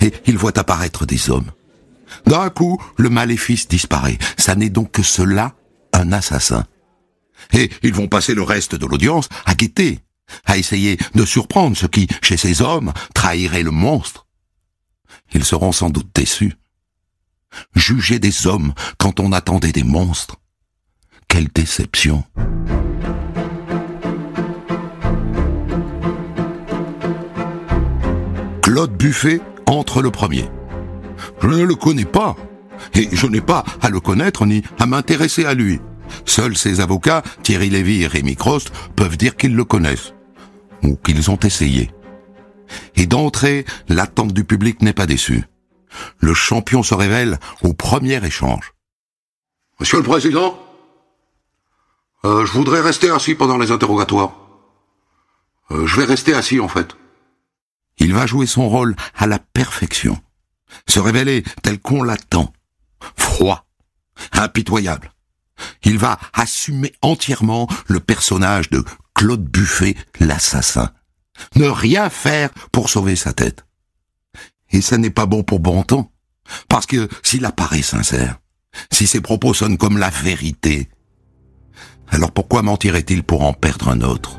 Et 0.00 0.12
ils 0.26 0.38
voient 0.38 0.58
apparaître 0.58 1.06
des 1.06 1.30
hommes. 1.30 1.50
D'un 2.28 2.50
coup, 2.50 2.78
le 2.98 3.08
maléfice 3.08 3.68
disparaît. 3.68 4.18
Ça 4.36 4.54
n'est 4.54 4.68
donc 4.68 4.92
que 4.92 5.02
cela, 5.02 5.54
un 5.94 6.12
assassin. 6.12 6.66
Et 7.54 7.70
ils 7.82 7.94
vont 7.94 8.06
passer 8.06 8.34
le 8.34 8.42
reste 8.42 8.74
de 8.74 8.84
l'audience 8.84 9.30
à 9.46 9.54
guetter, 9.54 10.00
à 10.44 10.58
essayer 10.58 10.98
de 11.14 11.24
surprendre 11.24 11.74
ce 11.74 11.86
qui, 11.86 12.06
chez 12.20 12.36
ces 12.36 12.60
hommes, 12.60 12.92
trahirait 13.14 13.62
le 13.62 13.70
monstre. 13.70 14.26
Ils 15.32 15.44
seront 15.44 15.72
sans 15.72 15.88
doute 15.88 16.10
déçus. 16.14 16.52
Juger 17.74 18.18
des 18.18 18.46
hommes 18.46 18.74
quand 18.98 19.20
on 19.20 19.32
attendait 19.32 19.72
des 19.72 19.82
monstres. 19.82 20.36
Quelle 21.28 21.48
déception. 21.48 22.24
Claude 28.60 28.92
Buffet 28.98 29.40
entre 29.66 30.02
le 30.02 30.10
premier. 30.10 30.50
Je 31.40 31.48
ne 31.48 31.64
le 31.64 31.74
connais 31.74 32.04
pas, 32.04 32.36
et 32.94 33.08
je 33.12 33.26
n'ai 33.26 33.40
pas 33.40 33.64
à 33.80 33.90
le 33.90 34.00
connaître 34.00 34.46
ni 34.46 34.62
à 34.78 34.86
m'intéresser 34.86 35.44
à 35.44 35.54
lui. 35.54 35.80
Seuls 36.24 36.56
ses 36.56 36.80
avocats, 36.80 37.22
Thierry 37.42 37.70
Lévy 37.70 38.02
et 38.02 38.06
Rémi 38.06 38.36
Crost, 38.36 38.72
peuvent 38.96 39.16
dire 39.16 39.36
qu'ils 39.36 39.54
le 39.54 39.64
connaissent, 39.64 40.14
ou 40.82 40.96
qu'ils 40.96 41.30
ont 41.30 41.38
essayé. 41.38 41.90
Et 42.96 43.06
d'entrée, 43.06 43.64
l'attente 43.88 44.32
du 44.32 44.44
public 44.44 44.82
n'est 44.82 44.92
pas 44.92 45.06
déçue. 45.06 45.44
Le 46.18 46.34
champion 46.34 46.82
se 46.82 46.94
révèle 46.94 47.38
au 47.62 47.72
premier 47.72 48.24
échange. 48.24 48.74
Monsieur 49.80 49.98
le 49.98 50.04
Président, 50.04 50.58
euh, 52.24 52.44
je 52.44 52.52
voudrais 52.52 52.80
rester 52.80 53.10
assis 53.10 53.34
pendant 53.34 53.58
les 53.58 53.70
interrogatoires. 53.70 54.32
Euh, 55.70 55.86
je 55.86 56.00
vais 56.00 56.04
rester 56.04 56.34
assis 56.34 56.60
en 56.60 56.68
fait. 56.68 56.96
Il 57.98 58.14
va 58.14 58.26
jouer 58.26 58.46
son 58.46 58.68
rôle 58.68 58.96
à 59.16 59.26
la 59.26 59.38
perfection, 59.38 60.18
se 60.86 61.00
révéler 61.00 61.44
tel 61.62 61.78
qu'on 61.78 62.02
l'attend, 62.02 62.52
froid, 63.16 63.66
impitoyable. 64.32 65.12
Il 65.84 65.98
va 65.98 66.18
assumer 66.32 66.92
entièrement 67.02 67.68
le 67.86 68.00
personnage 68.00 68.70
de 68.70 68.84
Claude 69.14 69.44
Buffet, 69.44 69.96
l'assassin. 70.20 70.92
Ne 71.56 71.66
rien 71.66 72.10
faire 72.10 72.50
pour 72.72 72.90
sauver 72.90 73.16
sa 73.16 73.32
tête. 73.32 73.64
Et 74.70 74.80
ça 74.80 74.98
n'est 74.98 75.10
pas 75.10 75.26
bon 75.26 75.42
pour 75.42 75.60
Bontemps. 75.60 76.12
Parce 76.68 76.86
que 76.86 77.08
s'il 77.22 77.44
apparaît 77.44 77.82
sincère, 77.82 78.38
si 78.90 79.06
ses 79.06 79.20
propos 79.20 79.54
sonnent 79.54 79.78
comme 79.78 79.98
la 79.98 80.10
vérité, 80.10 80.88
alors 82.08 82.32
pourquoi 82.32 82.62
mentirait-il 82.62 83.22
pour 83.22 83.42
en 83.42 83.52
perdre 83.52 83.88
un 83.88 84.00
autre? 84.00 84.38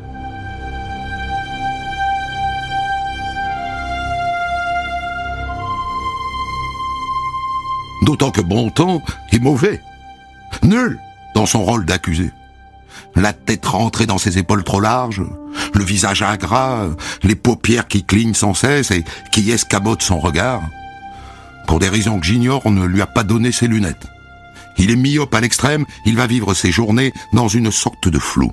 D'autant 8.10 8.32
que 8.32 8.42
Bontemps 8.42 9.04
est 9.32 9.38
mauvais, 9.38 9.84
nul 10.64 11.00
dans 11.36 11.46
son 11.46 11.64
rôle 11.64 11.86
d'accusé. 11.86 12.32
La 13.16 13.34
tête 13.34 13.68
rentrée 13.68 14.08
dans 14.08 14.18
ses 14.18 14.40
épaules 14.40 14.64
trop 14.64 14.80
larges, 14.80 15.22
le 15.76 15.84
visage 15.84 16.24
ingrat, 16.24 16.88
les 17.22 17.36
paupières 17.36 17.88
qui 17.88 18.04
clignent 18.04 18.34
sans 18.34 18.56
cesse 18.56 18.90
et 18.90 19.04
qui 19.32 19.52
escabotent 19.52 20.02
son 20.02 20.18
regard. 20.18 20.64
Pour 21.68 21.78
des 21.78 21.88
raisons 21.88 22.20
que 22.20 22.26
j'ignore, 22.26 22.64
on 22.66 22.72
ne 22.72 22.84
lui 22.84 23.00
a 23.04 23.06
pas 23.06 23.22
donné 23.22 23.52
ses 23.52 23.68
lunettes. 23.68 24.08
Il 24.80 24.90
est 24.90 24.96
myope 24.96 25.36
à 25.36 25.40
l'extrême, 25.40 25.86
il 26.08 26.16
va 26.16 26.26
vivre 26.26 26.56
ses 26.56 26.72
journées 26.72 27.14
dans 27.32 27.48
une 27.48 27.70
sorte 27.70 28.08
de 28.08 28.18
flou. 28.18 28.52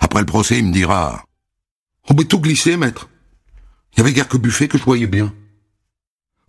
Après 0.00 0.18
le 0.18 0.26
procès, 0.26 0.58
il 0.58 0.64
me 0.64 0.72
dira 0.72 1.22
«On 2.10 2.14
peut 2.16 2.24
tout 2.24 2.40
glisser, 2.40 2.76
maître. 2.76 3.08
Il 3.92 3.98
y 3.98 4.00
avait 4.00 4.12
guère 4.12 4.26
que 4.26 4.36
Buffet 4.36 4.66
que 4.66 4.78
je 4.78 4.84
voyais 4.84 5.06
bien.» 5.06 5.32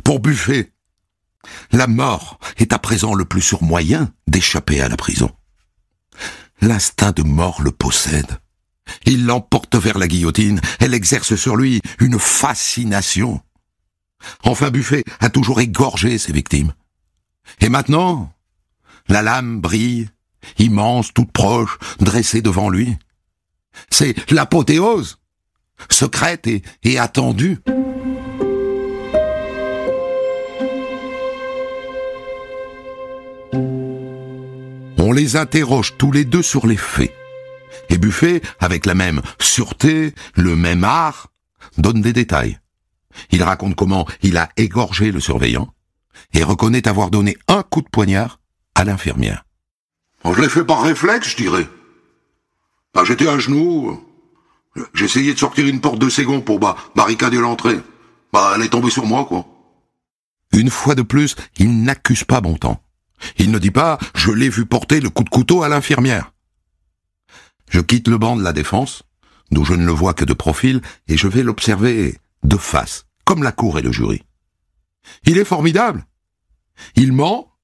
Pour 0.04 0.19
Buffet, 0.19 0.72
la 1.71 1.88
mort 1.88 2.39
est 2.58 2.73
à 2.73 2.80
présent 2.80 3.13
le 3.13 3.25
plus 3.25 3.41
sûr 3.41 3.63
moyen 3.63 4.12
d'échapper 4.28 4.82
à 4.82 4.89
la 4.89 4.97
prison. 4.97 5.32
L'instinct 6.62 7.12
de 7.12 7.23
mort 7.23 7.62
le 7.62 7.71
possède. 7.71 8.39
Il 9.06 9.25
l'emporte 9.25 9.75
vers 9.75 9.97
la 9.97 10.08
guillotine, 10.08 10.62
elle 10.80 10.93
exerce 10.93 11.36
sur 11.36 11.56
lui 11.56 11.82
une 11.99 12.19
fascination. 12.19 13.41
Enfin 14.43 14.69
Buffet 14.69 15.04
a 15.19 15.30
toujours 15.30 15.62
égorgé 15.62 16.17
ses 16.17 16.34
victimes. 16.34 16.73
Et 17.62 17.69
maintenant, 17.69 18.34
la 19.08 19.21
lame 19.21 19.62
brille, 19.62 20.10
immense, 20.58 21.13
toute 21.13 21.32
proche, 21.32 21.78
dressée 21.99 22.41
devant 22.41 22.69
lui. 22.69 22.97
C'est 23.89 24.32
l'apothéose, 24.32 25.19
secrète 25.89 26.47
et, 26.84 26.99
attendue. 26.99 27.60
Les 35.19 35.36
interroge 35.36 35.97
tous 35.97 36.13
les 36.13 36.23
deux 36.23 36.41
sur 36.41 36.65
les 36.65 36.77
faits. 36.77 37.13
Et 37.89 37.97
Buffet, 37.97 38.41
avec 38.62 38.86
la 38.86 38.95
même 38.95 39.21
sûreté, 39.38 40.13
le 40.36 40.55
même 40.55 40.86
art, 40.86 41.27
donne 41.77 41.99
des 41.99 42.13
détails. 42.13 42.58
Il 43.32 43.43
raconte 43.43 43.75
comment 43.75 44.08
il 44.21 44.38
a 44.38 44.47
égorgé 44.55 45.12
le 45.12 45.19
surveillant 45.19 45.73
et 46.34 46.41
reconnaît 46.41 46.88
avoir 46.88 47.10
donné 47.10 47.36
un 47.49 47.63
coup 47.63 47.82
de 47.82 47.89
poignard 47.89 48.39
à 48.75 48.86
l'infirmière. 48.86 49.43
je 50.23 50.41
l'ai 50.41 50.47
fait 50.47 50.63
par 50.63 50.84
réflexe, 50.84 51.32
je 51.32 51.36
dirais. 51.36 51.67
Bah, 52.93 53.03
j'étais 53.05 53.27
à 53.27 53.39
genoux. 53.39 54.01
J'essayais 54.93 55.34
de 55.34 55.39
sortir 55.39 55.67
une 55.67 55.82
porte 55.82 55.99
de 55.99 56.08
second 56.08 56.39
pour 56.39 56.60
bah, 56.60 56.77
barricader 56.95 57.39
l'entrée. 57.39 57.79
Bah, 58.32 58.53
elle 58.55 58.62
est 58.62 58.69
tombée 58.69 58.89
sur 58.89 59.05
moi, 59.05 59.25
quoi. 59.25 59.45
Une 60.53 60.69
fois 60.69 60.95
de 60.95 61.01
plus, 61.01 61.36
il 61.58 61.84
n'accuse 61.84 62.23
pas 62.23 62.39
Bontemps. 62.39 62.82
Il 63.38 63.51
ne 63.51 63.60
dit 63.60 63.71
pas 63.71 63.97
«je 64.15 64.32
l'ai 64.32 64.49
vu 64.49 64.65
porter 64.65 64.99
le 64.99 65.10
coup 65.10 65.23
de 65.23 65.29
couteau 65.29 65.63
à 65.63 65.69
l'infirmière». 65.69 66.34
Je 67.69 67.82
quitte 67.82 68.08
le 68.08 68.17
banc 68.17 68.36
de 68.36 68.43
la 68.43 68.53
défense, 68.53 69.03
d'où 69.51 69.63
je 69.63 69.73
ne 69.73 69.86
le 69.86 69.91
vois 69.91 70.13
que 70.13 70.25
de 70.25 70.34
profil, 70.34 70.82
et 71.08 71.17
je 71.17 71.27
vais 71.27 71.43
l'observer 71.43 72.17
de 72.43 72.58
face, 72.58 73.05
comme 73.25 73.43
la 73.43 73.51
cour 73.51 73.77
et 73.77 73.82
le 73.82 73.91
jury. 73.91 74.23
Il 75.25 75.38
est 75.38 75.45
formidable. 75.45 76.05
Il 76.95 77.12
ment, 77.12 77.55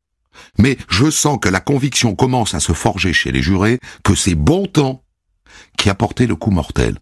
mais 0.57 0.77
je 0.89 1.09
sens 1.09 1.39
que 1.41 1.49
la 1.49 1.59
conviction 1.59 2.15
commence 2.15 2.53
à 2.53 2.59
se 2.59 2.73
forger 2.73 3.13
chez 3.13 3.31
les 3.31 3.41
jurés 3.41 3.79
que 4.03 4.15
c'est 4.15 4.35
Bontemps 4.35 5.03
qui 5.77 5.89
a 5.89 5.95
porté 5.95 6.27
le 6.27 6.35
coup 6.35 6.51
mortel. 6.51 6.99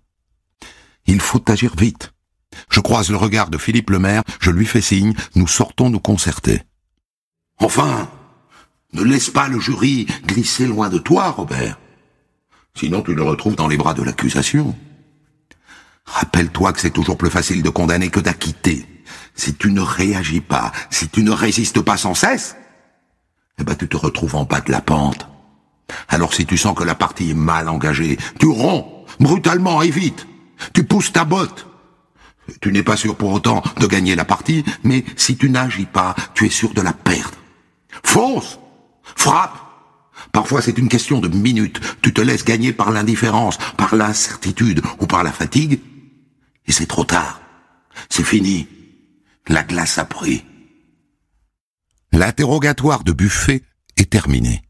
Il 1.06 1.20
faut 1.20 1.44
agir 1.50 1.76
vite. 1.76 2.14
Je 2.70 2.80
croise 2.80 3.10
le 3.10 3.18
regard 3.18 3.50
de 3.50 3.58
Philippe 3.58 3.90
Lemaire, 3.90 4.24
je 4.40 4.52
lui 4.52 4.66
fais 4.66 4.82
signe, 4.82 5.16
nous 5.36 5.48
sortons 5.48 5.90
nous 5.90 6.00
concerter. 6.00 6.62
Enfin, 7.58 8.10
ne 8.94 9.04
laisse 9.04 9.30
pas 9.30 9.48
le 9.48 9.60
jury 9.60 10.08
glisser 10.26 10.66
loin 10.66 10.90
de 10.90 10.98
toi, 10.98 11.30
Robert. 11.30 11.80
Sinon 12.76 13.02
tu 13.02 13.14
le 13.14 13.24
retrouves 13.24 13.56
dans 13.56 13.68
les 13.68 13.78
bras 13.78 13.94
de 13.94 14.04
l'accusation. 14.04 14.76
Rappelle-toi 16.06 16.74
que 16.74 16.82
c'est 16.82 16.92
toujours 16.92 17.18
plus 17.18 17.30
facile 17.30 17.64
de 17.64 17.70
condamner 17.70 18.10
que 18.10 18.20
d'acquitter. 18.20 18.86
Si 19.36 19.56
tu 19.56 19.72
ne 19.72 19.82
réagis 19.82 20.42
pas, 20.42 20.72
si 20.90 21.10
tu 21.10 21.24
ne 21.24 21.32
résistes 21.32 21.82
pas 21.82 21.98
sans 21.98 22.14
cesse, 22.14 22.56
eh 23.60 23.64
ben 23.64 23.76
tu 23.76 23.88
te 23.88 23.98
retrouves 23.98 24.36
en 24.36 24.44
bas 24.44 24.62
de 24.62 24.72
la 24.72 24.82
pente. 24.82 25.28
Alors 26.10 26.34
si 26.34 26.46
tu 26.46 26.58
sens 26.58 26.76
que 26.76 26.84
la 26.84 26.96
partie 26.96 27.32
est 27.32 27.36
mal 27.36 27.70
engagée, 27.70 28.18
tu 28.40 28.48
romps, 28.48 29.06
brutalement 29.20 29.82
et 29.82 29.92
vite. 29.92 30.28
Tu 30.74 30.84
pousses 30.84 31.12
ta 31.12 31.26
botte. 31.26 31.68
Tu 32.62 32.72
n'es 32.72 32.84
pas 32.84 32.98
sûr 32.98 33.16
pour 33.16 33.32
autant 33.32 33.64
de 33.80 33.88
gagner 33.88 34.16
la 34.16 34.26
partie, 34.26 34.66
mais 34.84 35.06
si 35.16 35.38
tu 35.38 35.50
n'agis 35.50 35.86
pas, 35.86 36.16
tu 36.34 36.46
es 36.46 36.50
sûr 36.50 36.74
de 36.74 36.82
la 36.82 36.94
perdre. 36.94 37.38
Fonce 38.04 38.60
Frappe 39.04 39.64
Parfois 40.32 40.62
c'est 40.62 40.78
une 40.78 40.90
question 40.90 41.20
de 41.20 41.28
minutes. 41.28 41.80
Tu 42.02 42.14
te 42.14 42.22
laisses 42.22 42.46
gagner 42.46 42.74
par 42.74 42.92
l'indifférence, 42.92 43.58
par 43.78 43.96
l'incertitude 43.96 44.82
ou 45.00 45.06
par 45.06 45.24
la 45.24 45.32
fatigue, 45.32 45.80
et 46.66 46.72
c'est 46.72 46.86
trop 46.86 47.04
tard. 47.04 47.42
C'est 48.10 48.24
fini. 48.24 48.68
La 49.48 49.64
glace 49.64 49.98
a 49.98 50.06
pris. 50.06 50.46
L'interrogatoire 52.12 53.04
de 53.04 53.12
Buffet 53.12 53.64
est 53.98 54.10
terminé. 54.10 54.62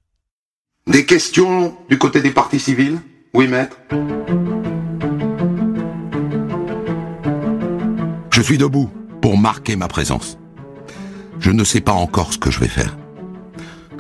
Des 0.87 1.05
questions 1.05 1.77
du 1.89 1.97
côté 1.97 2.21
des 2.21 2.31
partis 2.31 2.59
civils 2.59 2.99
Oui, 3.33 3.47
maître. 3.47 3.77
Je 8.31 8.41
suis 8.41 8.57
debout 8.57 8.89
pour 9.21 9.37
marquer 9.37 9.75
ma 9.75 9.87
présence. 9.87 10.37
Je 11.39 11.51
ne 11.51 11.63
sais 11.63 11.81
pas 11.81 11.93
encore 11.93 12.33
ce 12.33 12.37
que 12.37 12.51
je 12.51 12.59
vais 12.59 12.67
faire. 12.67 12.97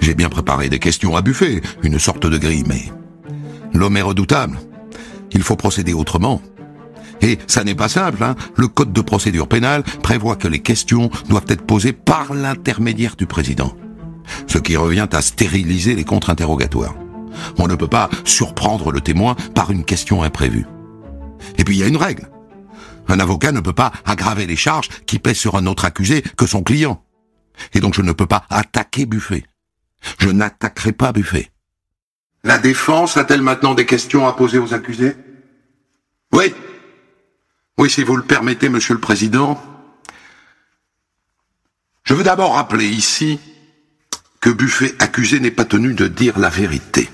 J'ai 0.03 0.13
bien 0.13 0.29
préparé 0.29 0.69
des 0.69 0.79
questions 0.79 1.15
à 1.15 1.21
buffet, 1.21 1.61
une 1.81 1.97
sorte 1.97 2.27
de 2.27 2.37
grille, 2.37 2.65
mais 2.67 2.91
l'homme 3.73 3.97
est 3.97 4.01
redoutable. 4.01 4.59
Il 5.31 5.41
faut 5.41 5.55
procéder 5.55 5.93
autrement. 5.93 6.41
Et 7.21 7.39
ça 7.47 7.63
n'est 7.63 7.73
pas 7.73 7.89
simple, 7.89 8.21
hein. 8.23 8.35
Le 8.55 8.67
code 8.67 8.93
de 8.93 9.01
procédure 9.01 9.47
pénale 9.47 9.83
prévoit 10.03 10.35
que 10.35 10.47
les 10.47 10.59
questions 10.59 11.09
doivent 11.29 11.47
être 11.47 11.65
posées 11.65 11.93
par 11.93 12.33
l'intermédiaire 12.35 13.15
du 13.15 13.25
président 13.25 13.75
ce 14.47 14.57
qui 14.57 14.75
revient 14.75 15.07
à 15.11 15.21
stériliser 15.21 15.95
les 15.95 16.03
contre-interrogatoires. 16.03 16.95
On 17.57 17.67
ne 17.67 17.75
peut 17.75 17.87
pas 17.87 18.09
surprendre 18.25 18.91
le 18.91 19.01
témoin 19.01 19.35
par 19.55 19.71
une 19.71 19.85
question 19.85 20.23
imprévue. 20.23 20.65
Et 21.57 21.63
puis 21.63 21.75
il 21.75 21.79
y 21.79 21.83
a 21.83 21.87
une 21.87 21.97
règle. 21.97 22.29
Un 23.07 23.19
avocat 23.19 23.51
ne 23.51 23.59
peut 23.59 23.73
pas 23.73 23.91
aggraver 24.05 24.45
les 24.45 24.55
charges 24.55 24.89
qui 25.05 25.19
pèsent 25.19 25.37
sur 25.37 25.55
un 25.55 25.65
autre 25.65 25.85
accusé 25.85 26.21
que 26.37 26.45
son 26.45 26.63
client. 26.63 27.03
Et 27.73 27.79
donc 27.79 27.93
je 27.93 28.01
ne 28.01 28.11
peux 28.11 28.25
pas 28.25 28.45
attaquer 28.49 29.05
Buffet. 29.05 29.43
Je 30.19 30.29
n'attaquerai 30.29 30.91
pas 30.91 31.11
Buffet. 31.11 31.51
La 32.43 32.57
défense 32.57 33.17
a-t-elle 33.17 33.41
maintenant 33.41 33.73
des 33.73 33.85
questions 33.85 34.27
à 34.27 34.33
poser 34.33 34.57
aux 34.57 34.73
accusés? 34.73 35.15
Oui. 36.31 36.53
Oui, 37.77 37.89
si 37.89 38.03
vous 38.03 38.15
le 38.15 38.23
permettez, 38.23 38.69
Monsieur 38.69 38.93
le 38.93 38.99
Président. 38.99 39.61
Je 42.03 42.13
veux 42.13 42.23
d'abord 42.23 42.55
rappeler 42.55 42.87
ici 42.87 43.39
que 44.41 44.49
Buffet 44.49 44.93
accusé 44.99 45.39
n'est 45.39 45.51
pas 45.51 45.63
tenu 45.63 45.93
de 45.93 46.07
dire 46.07 46.37
la 46.37 46.49
vérité, 46.49 47.09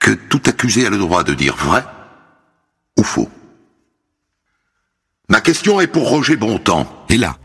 que 0.00 0.10
tout 0.10 0.42
accusé 0.44 0.86
a 0.86 0.90
le 0.90 0.98
droit 0.98 1.24
de 1.24 1.32
dire 1.32 1.56
vrai 1.56 1.82
ou 2.98 3.02
faux. 3.02 3.30
Ma 5.30 5.40
question 5.40 5.80
est 5.80 5.86
pour 5.86 6.08
Roger 6.08 6.36
Bontemps. 6.36 7.06
Et 7.08 7.16
là, 7.16 7.38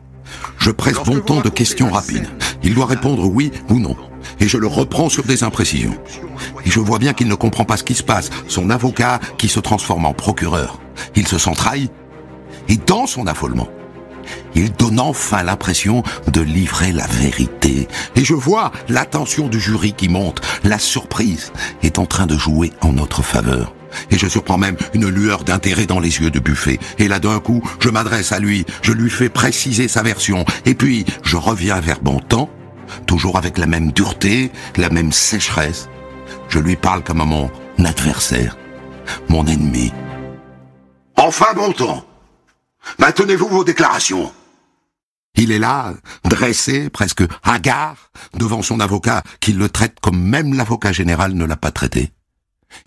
je 0.63 0.71
presse 0.71 0.95
Bontemps 1.06 1.41
de 1.41 1.49
questions 1.49 1.91
rapides. 1.91 2.30
Il 2.63 2.73
doit 2.73 2.86
répondre 2.86 3.26
oui 3.26 3.52
ou 3.69 3.80
non. 3.80 3.97
Et 4.39 4.47
je 4.47 4.58
le 4.58 4.67
reprends 4.67 5.10
sur 5.10 5.26
des 5.26 5.43
imprécisions. 5.43 5.97
Et 6.65 6.71
je 6.71 6.80
vois 6.80 6.99
bien 6.99 7.12
qu'il 7.12 7.28
ne 7.28 7.36
comprend 7.36 7.65
pas 7.65 7.76
ce 7.76 7.84
qui 7.84 7.95
se 7.95 8.04
passe. 8.04 8.30
Son 8.47 8.69
avocat 8.69 9.19
qui 9.38 9.49
se 9.49 9.60
transforme 9.60 10.06
en 10.06 10.13
procureur. 10.13 10.80
Il 11.17 11.28
se 11.28 11.38
sent 11.38 11.52
trahi. 11.58 11.89
Et 12.69 12.78
dans 12.78 13.08
son 13.08 13.28
affolement, 13.28 13.67
il 14.56 14.71
donne 14.71 15.02
enfin 15.02 15.43
l'impression 15.43 16.02
de 16.32 16.39
livrer 16.39 16.93
la 16.93 17.08
vérité. 17.08 17.89
Et 18.15 18.23
je 18.23 18.34
vois 18.34 18.71
l'attention 18.88 19.49
du 19.49 19.60
jury 19.60 19.91
qui 19.91 20.08
monte. 20.08 20.39
La 20.63 20.80
surprise 20.80 21.52
est 21.82 21.99
en 21.99 22.06
train 22.06 22.26
de 22.26 22.38
jouer 22.38 22.71
en 22.80 22.93
notre 22.93 23.21
faveur. 23.21 23.73
Et 24.12 24.17
je 24.17 24.27
surprends 24.27 24.58
même 24.58 24.77
une 24.93 25.08
lueur 25.08 25.43
d'intérêt 25.43 25.86
dans 25.86 25.99
les 25.99 26.19
yeux 26.19 26.32
de 26.32 26.39
Buffet. 26.39 26.79
Et 26.97 27.08
là 27.08 27.19
d'un 27.19 27.39
coup, 27.39 27.62
je 27.79 27.89
m'adresse 27.89 28.32
à 28.32 28.39
lui, 28.39 28.65
je 28.82 28.91
lui 28.91 29.10
fais 29.10 29.29
préciser 29.29 29.88
sa 29.88 30.03
version. 30.03 30.45
Et 30.65 30.75
puis, 30.75 31.06
je 31.23 31.38
reviens 31.38 31.79
vers 31.79 32.01
Bontemps, 32.01 32.49
toujours 33.08 33.38
avec 33.38 33.58
la 33.58 33.67
même 33.67 33.91
dureté, 33.91 34.51
la 34.77 34.89
même 34.89 35.12
sécheresse. 35.12 35.89
Je 36.49 36.60
lui 36.60 36.75
parle 36.75 37.03
comme 37.03 37.21
à 37.21 37.25
mon 37.25 37.49
adversaire, 37.84 38.58
mon 39.29 39.45
ennemi. 39.45 39.91
Enfin 41.15 41.53
Bontemps 41.56 42.06
Maintenez-vous 42.99 43.47
vos 43.47 43.63
déclarations. 43.63 44.32
Il 45.36 45.51
est 45.51 45.60
là, 45.60 45.93
dressé, 46.25 46.89
presque 46.89 47.23
hagard, 47.43 48.12
devant 48.36 48.62
son 48.62 48.79
avocat, 48.79 49.23
qui 49.39 49.53
le 49.53 49.67
traite 49.67 49.99
comme 49.99 50.21
même 50.21 50.53
l'avocat 50.53 50.91
général 50.91 51.34
ne 51.34 51.45
l'a 51.45 51.58
pas 51.58 51.71
traité. 51.71 52.12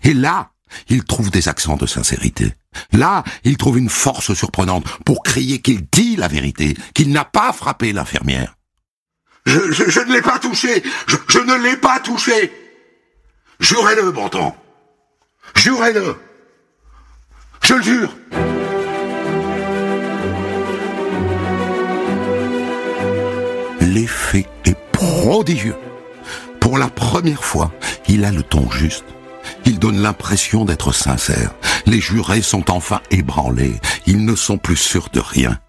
Et 0.03 0.13
là, 0.13 0.51
il 0.89 1.03
trouve 1.03 1.31
des 1.31 1.47
accents 1.47 1.77
de 1.77 1.85
sincérité. 1.85 2.53
Là, 2.91 3.23
il 3.43 3.57
trouve 3.57 3.77
une 3.77 3.89
force 3.89 4.33
surprenante 4.33 4.85
pour 5.05 5.23
crier 5.23 5.59
qu'il 5.59 5.85
dit 5.91 6.15
la 6.15 6.27
vérité, 6.27 6.75
qu'il 6.93 7.11
n'a 7.11 7.25
pas 7.25 7.53
frappé 7.53 7.93
l'infirmière. 7.93 8.55
Je, 9.45 9.59
ne 10.01 10.13
l'ai 10.13 10.21
pas 10.21 10.39
touché. 10.39 10.83
Je, 11.07 11.15
je 11.27 11.39
ne 11.39 11.55
l'ai 11.63 11.77
pas 11.77 11.99
touché. 11.99 12.51
Jurez-le, 13.59 14.11
Bontemps. 14.11 14.55
Jurez-le. 15.55 16.17
Je 17.63 17.73
le 17.73 17.81
jure. 17.81 18.13
L'effet 23.81 24.45
est 24.65 24.77
prodigieux. 24.91 25.75
Pour 26.59 26.77
la 26.77 26.87
première 26.89 27.43
fois, 27.43 27.71
il 28.07 28.25
a 28.25 28.31
le 28.31 28.43
ton 28.43 28.69
juste. 28.69 29.05
Il 29.67 29.79
donne 29.79 30.01
l'impression 30.01 30.63
d'être 30.63 30.93
sincère. 30.93 31.53
Les 31.85 31.99
jurés 31.99 32.41
sont 32.41 32.71
enfin 32.71 33.01
ébranlés. 33.11 33.81
Ils 34.05 34.23
ne 34.23 34.33
sont 34.33 34.57
plus 34.57 34.77
sûrs 34.77 35.09
de 35.11 35.19
rien. 35.19 35.59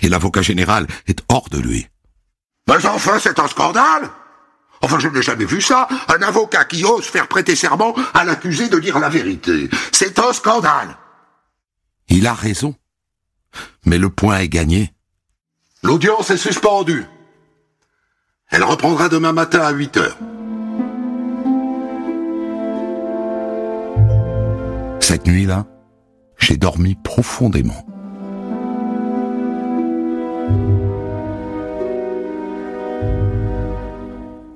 Et 0.00 0.08
l'avocat 0.08 0.40
général 0.40 0.86
est 1.06 1.22
hors 1.28 1.50
de 1.50 1.58
lui. 1.58 1.86
Mais 2.66 2.86
enfin, 2.86 3.18
c'est 3.20 3.38
un 3.38 3.46
scandale 3.46 4.10
Enfin, 4.80 4.98
je 4.98 5.08
n'ai 5.08 5.20
jamais 5.20 5.44
vu 5.44 5.60
ça. 5.60 5.86
Un 6.08 6.22
avocat 6.22 6.64
qui 6.64 6.82
ose 6.84 7.04
faire 7.04 7.28
prêter 7.28 7.56
serment 7.56 7.94
à 8.14 8.24
l'accusé 8.24 8.70
de 8.70 8.78
dire 8.78 8.98
la 8.98 9.10
vérité. 9.10 9.68
C'est 9.92 10.18
un 10.18 10.32
scandale. 10.32 10.96
Il 12.08 12.26
a 12.26 12.34
raison. 12.34 12.74
Mais 13.84 13.98
le 13.98 14.08
point 14.08 14.38
est 14.38 14.48
gagné. 14.48 14.94
L'audience 15.82 16.30
est 16.30 16.38
suspendue. 16.38 17.04
Elle 18.48 18.64
reprendra 18.64 19.10
demain 19.10 19.32
matin 19.32 19.60
à 19.60 19.72
8 19.72 19.96
heures. 19.98 20.16
Cette 25.08 25.28
nuit-là, 25.28 25.68
j'ai 26.36 26.56
dormi 26.56 26.96
profondément. 26.96 27.86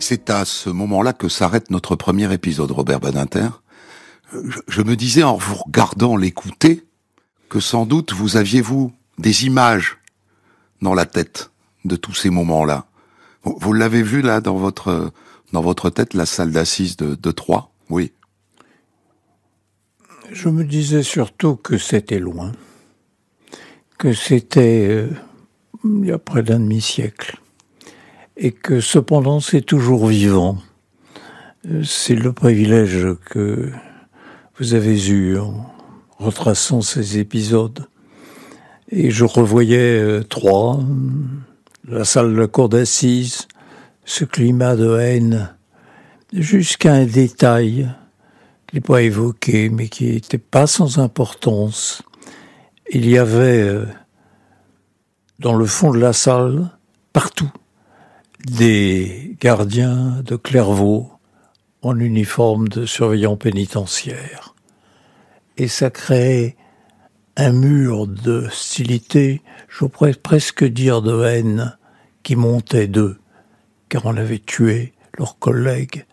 C'est 0.01 0.29
à 0.29 0.45
ce 0.45 0.69
moment-là 0.69 1.13
que 1.13 1.29
s'arrête 1.29 1.71
notre 1.71 1.95
premier 1.95 2.35
épisode, 2.35 2.73
Robert 2.73 2.99
Badinter. 2.99 3.47
Je, 4.67 4.83
me 4.83 4.97
disais 4.97 5.23
en 5.23 5.37
vous 5.37 5.55
regardant 5.55 6.17
l'écouter 6.17 6.85
que 7.49 7.61
sans 7.61 7.87
doute 7.87 8.13
vous 8.13 8.37
aviez 8.37 8.61
vous 8.61 8.93
des 9.19 9.47
images 9.47 9.99
dans 10.83 10.95
la 10.95 11.07
tête 11.07 11.53
de 11.85 11.95
tous 11.95 12.15
ces 12.15 12.31
moments-là. 12.31 12.87
Vous, 13.45 13.73
l'avez 13.73 14.03
vu 14.03 14.21
là 14.21 14.41
dans 14.41 14.57
votre 14.57 15.91
tête 15.91 16.13
la 16.13 16.27
salle 16.27 16.51
d'assises 16.51 16.97
de, 16.97 17.15
de 17.15 17.31
Troyes, 17.31 17.71
oui. 17.89 18.11
Je 20.33 20.49
me 20.49 20.63
disais 20.63 21.03
surtout 21.03 21.57
que 21.57 21.77
c'était 21.77 22.21
loin, 22.21 22.53
que 23.99 24.13
c'était 24.13 24.87
euh, 24.89 25.09
il 25.85 26.07
y 26.07 26.13
a 26.13 26.19
près 26.19 26.45
d'un 26.45 26.61
demi-siècle, 26.61 27.37
et 28.37 28.53
que 28.53 28.81
cependant 28.81 29.41
c'est 29.41 29.63
toujours 29.63 30.07
vivant. 30.07 30.59
Euh, 31.69 31.83
c'est 31.83 32.15
le 32.15 32.33
privilège 32.33 33.09
que 33.25 33.73
vous 34.57 34.75
avez 34.75 35.09
eu 35.09 35.37
en 35.37 35.67
retraçant 36.19 36.81
ces 36.81 37.19
épisodes. 37.19 37.89
Et 38.89 39.11
je 39.11 39.25
revoyais 39.25 39.99
euh, 39.99 40.23
Troyes, 40.23 40.79
la 41.89 42.05
salle 42.05 42.35
de 42.35 42.41
la 42.41 42.47
cour 42.47 42.69
d'assises, 42.69 43.49
ce 44.05 44.25
climat 44.25 44.77
de 44.77 44.97
haine, 44.97 45.57
jusqu'à 46.33 46.93
un 46.93 47.05
détail 47.05 47.91
n'est 48.73 48.81
pas 48.81 49.03
évoqué, 49.03 49.69
mais 49.69 49.89
qui 49.89 50.13
n'était 50.13 50.39
pas 50.39 50.67
sans 50.67 50.99
importance. 50.99 52.03
Il 52.91 53.09
y 53.09 53.19
avait 53.19 53.63
euh, 53.63 53.87
dans 55.41 55.55
le 55.55 55.67
fond 55.67 55.91
de 55.91 55.99
la 55.99 56.13
salle, 56.13 56.71
partout, 57.13 57.51
des 58.45 59.37
gardiens 59.41 60.23
de 60.25 60.37
Clairvaux 60.37 61.11
en 61.83 61.99
uniforme 61.99 62.69
de 62.69 62.85
surveillant 62.85 63.37
pénitentiaire. 63.37 64.55
Et 65.57 65.67
ça 65.67 65.91
créait 65.91 66.57
un 67.37 67.53
mur 67.53 68.07
de 68.07 68.47
hostilité, 68.47 69.41
je 69.69 69.87
pourrais 69.87 70.13
presque 70.13 70.65
dire 70.65 71.01
de 71.01 71.25
haine, 71.25 71.77
qui 72.23 72.37
montait 72.37 72.87
d'eux, 72.87 73.19
car 73.89 74.05
on 74.05 74.17
avait 74.17 74.41
tué 74.41 74.93
leurs 75.17 75.39
collègues 75.39 76.05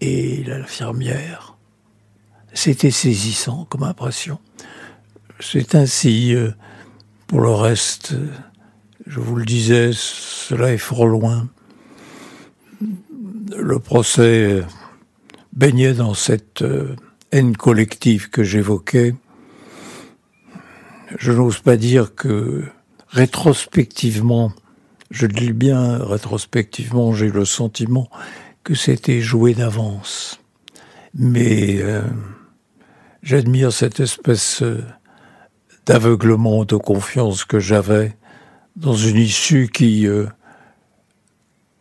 et 0.00 0.42
l'infirmière. 0.44 1.47
C'était 2.60 2.90
saisissant 2.90 3.68
comme 3.70 3.84
impression. 3.84 4.40
C'est 5.38 5.76
ainsi, 5.76 6.34
euh, 6.34 6.50
pour 7.28 7.40
le 7.40 7.52
reste, 7.52 8.16
je 9.06 9.20
vous 9.20 9.36
le 9.36 9.44
disais, 9.44 9.92
cela 9.94 10.72
est 10.72 10.76
fort 10.76 11.06
loin. 11.06 11.48
Le 13.56 13.78
procès 13.78 14.64
baignait 15.52 15.94
dans 15.94 16.14
cette 16.14 16.62
euh, 16.62 16.96
haine 17.30 17.56
collective 17.56 18.28
que 18.28 18.42
j'évoquais. 18.42 19.14
Je 21.16 21.30
n'ose 21.30 21.60
pas 21.60 21.76
dire 21.76 22.16
que 22.16 22.64
rétrospectivement, 23.06 24.52
je 25.12 25.28
dis 25.28 25.52
bien 25.52 25.98
rétrospectivement, 25.98 27.12
j'ai 27.12 27.30
le 27.30 27.44
sentiment 27.44 28.10
que 28.64 28.74
c'était 28.74 29.20
joué 29.20 29.54
d'avance. 29.54 30.40
Mais 31.14 31.78
euh, 31.80 32.02
j'admire 33.28 33.74
cette 33.74 34.00
espèce 34.00 34.62
euh, 34.62 34.82
d'aveuglement, 35.84 36.64
de 36.64 36.76
confiance 36.76 37.44
que 37.44 37.58
j'avais 37.58 38.16
dans 38.74 38.94
une 38.94 39.18
issue 39.18 39.68
qui, 39.68 40.06
euh, 40.06 40.26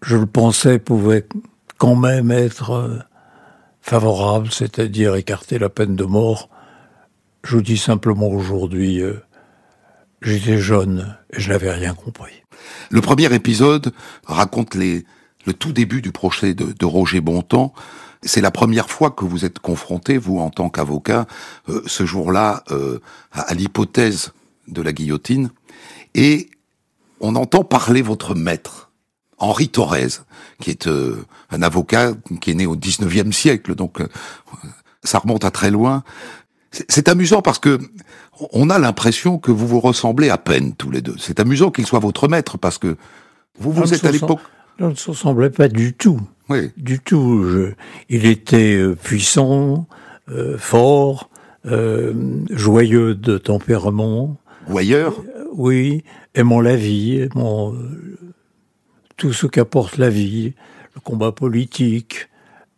je 0.01 0.17
le 0.17 0.25
pensais, 0.25 0.77
pouvait 0.77 1.25
quand 1.77 1.95
même 1.95 2.31
être 2.31 3.05
favorable, 3.81 4.51
c'est-à-dire 4.51 5.15
écarter 5.15 5.57
la 5.57 5.69
peine 5.69 5.95
de 5.95 6.03
mort. 6.03 6.49
Je 7.45 7.55
vous 7.55 7.61
dis 7.61 7.77
simplement 7.77 8.27
aujourd'hui, 8.27 9.01
j'étais 10.21 10.57
jeune 10.57 11.15
et 11.31 11.39
je 11.39 11.49
n'avais 11.49 11.71
rien 11.71 11.93
compris. 11.93 12.43
Le 12.89 12.99
premier 12.99 13.33
épisode 13.33 13.93
raconte 14.25 14.75
le 14.75 15.03
tout 15.53 15.71
début 15.71 16.01
du 16.01 16.11
procès 16.11 16.53
de, 16.53 16.85
Roger 16.85 17.21
Bontemps. 17.21 17.73
C'est 18.23 18.41
la 18.41 18.51
première 18.51 18.89
fois 18.89 19.11
que 19.11 19.25
vous 19.25 19.45
êtes 19.45 19.59
confronté, 19.59 20.17
vous 20.17 20.39
en 20.39 20.49
tant 20.49 20.69
qu'avocat, 20.69 21.27
euh, 21.69 21.81
ce 21.85 22.05
jour-là, 22.05 22.63
euh, 22.71 22.99
à, 23.31 23.53
l'hypothèse 23.53 24.33
de 24.67 24.81
la 24.81 24.93
guillotine. 24.93 25.49
Et 26.15 26.49
on 27.19 27.35
entend 27.35 27.63
parler 27.63 28.01
votre 28.01 28.35
maître, 28.35 28.91
Henri 29.37 29.69
Thorez, 29.69 30.07
qui 30.61 30.71
est 30.71 30.87
euh, 30.87 31.25
un 31.51 31.61
avocat 31.61 32.13
qui 32.41 32.51
est 32.51 32.55
né 32.55 32.65
au 32.65 32.75
19e 32.75 33.31
siècle, 33.31 33.75
donc 33.75 33.99
ça 35.03 35.19
remonte 35.19 35.45
à 35.45 35.51
très 35.51 35.71
loin. 35.71 36.03
C'est 36.89 37.07
amusant 37.07 37.41
parce 37.41 37.59
que 37.59 37.79
on 38.51 38.69
a 38.69 38.77
l'impression 38.77 39.39
que 39.39 39.51
vous 39.51 39.67
vous 39.67 39.79
ressemblez 39.79 40.29
à 40.29 40.37
peine 40.37 40.73
tous 40.73 40.91
les 40.91 41.01
deux. 41.01 41.15
C'est 41.17 41.39
amusant 41.39 41.71
qu'il 41.71 41.87
soit 41.87 41.99
votre 41.99 42.27
maître 42.27 42.57
parce 42.57 42.77
que 42.77 42.97
vous 43.57 43.71
vous 43.71 43.93
êtes 43.93 44.05
à 44.05 44.11
l'époque 44.11 44.41
on 44.79 44.89
ne 44.89 44.95
se 44.95 45.09
ressemblait 45.09 45.49
pas 45.49 45.67
du 45.67 45.93
tout. 45.93 46.19
Oui. 46.49 46.71
Du 46.77 46.99
tout. 46.99 47.43
Je, 47.43 47.73
il 48.09 48.25
était 48.25 48.75
euh, 48.75 48.95
puissant, 48.95 49.87
euh, 50.29 50.57
fort, 50.57 51.29
euh, 51.65 52.13
joyeux 52.49 53.15
de 53.15 53.37
tempérament. 53.37 54.37
Voyeur 54.67 55.15
Oui, 55.53 56.03
aimant 56.35 56.61
la 56.61 56.75
vie, 56.75 57.19
aimant 57.19 57.73
tout 59.15 59.33
ce 59.33 59.47
qu'apporte 59.47 59.97
la 59.97 60.09
vie, 60.09 60.53
le 60.93 61.01
combat 61.01 61.31
politique, 61.31 62.29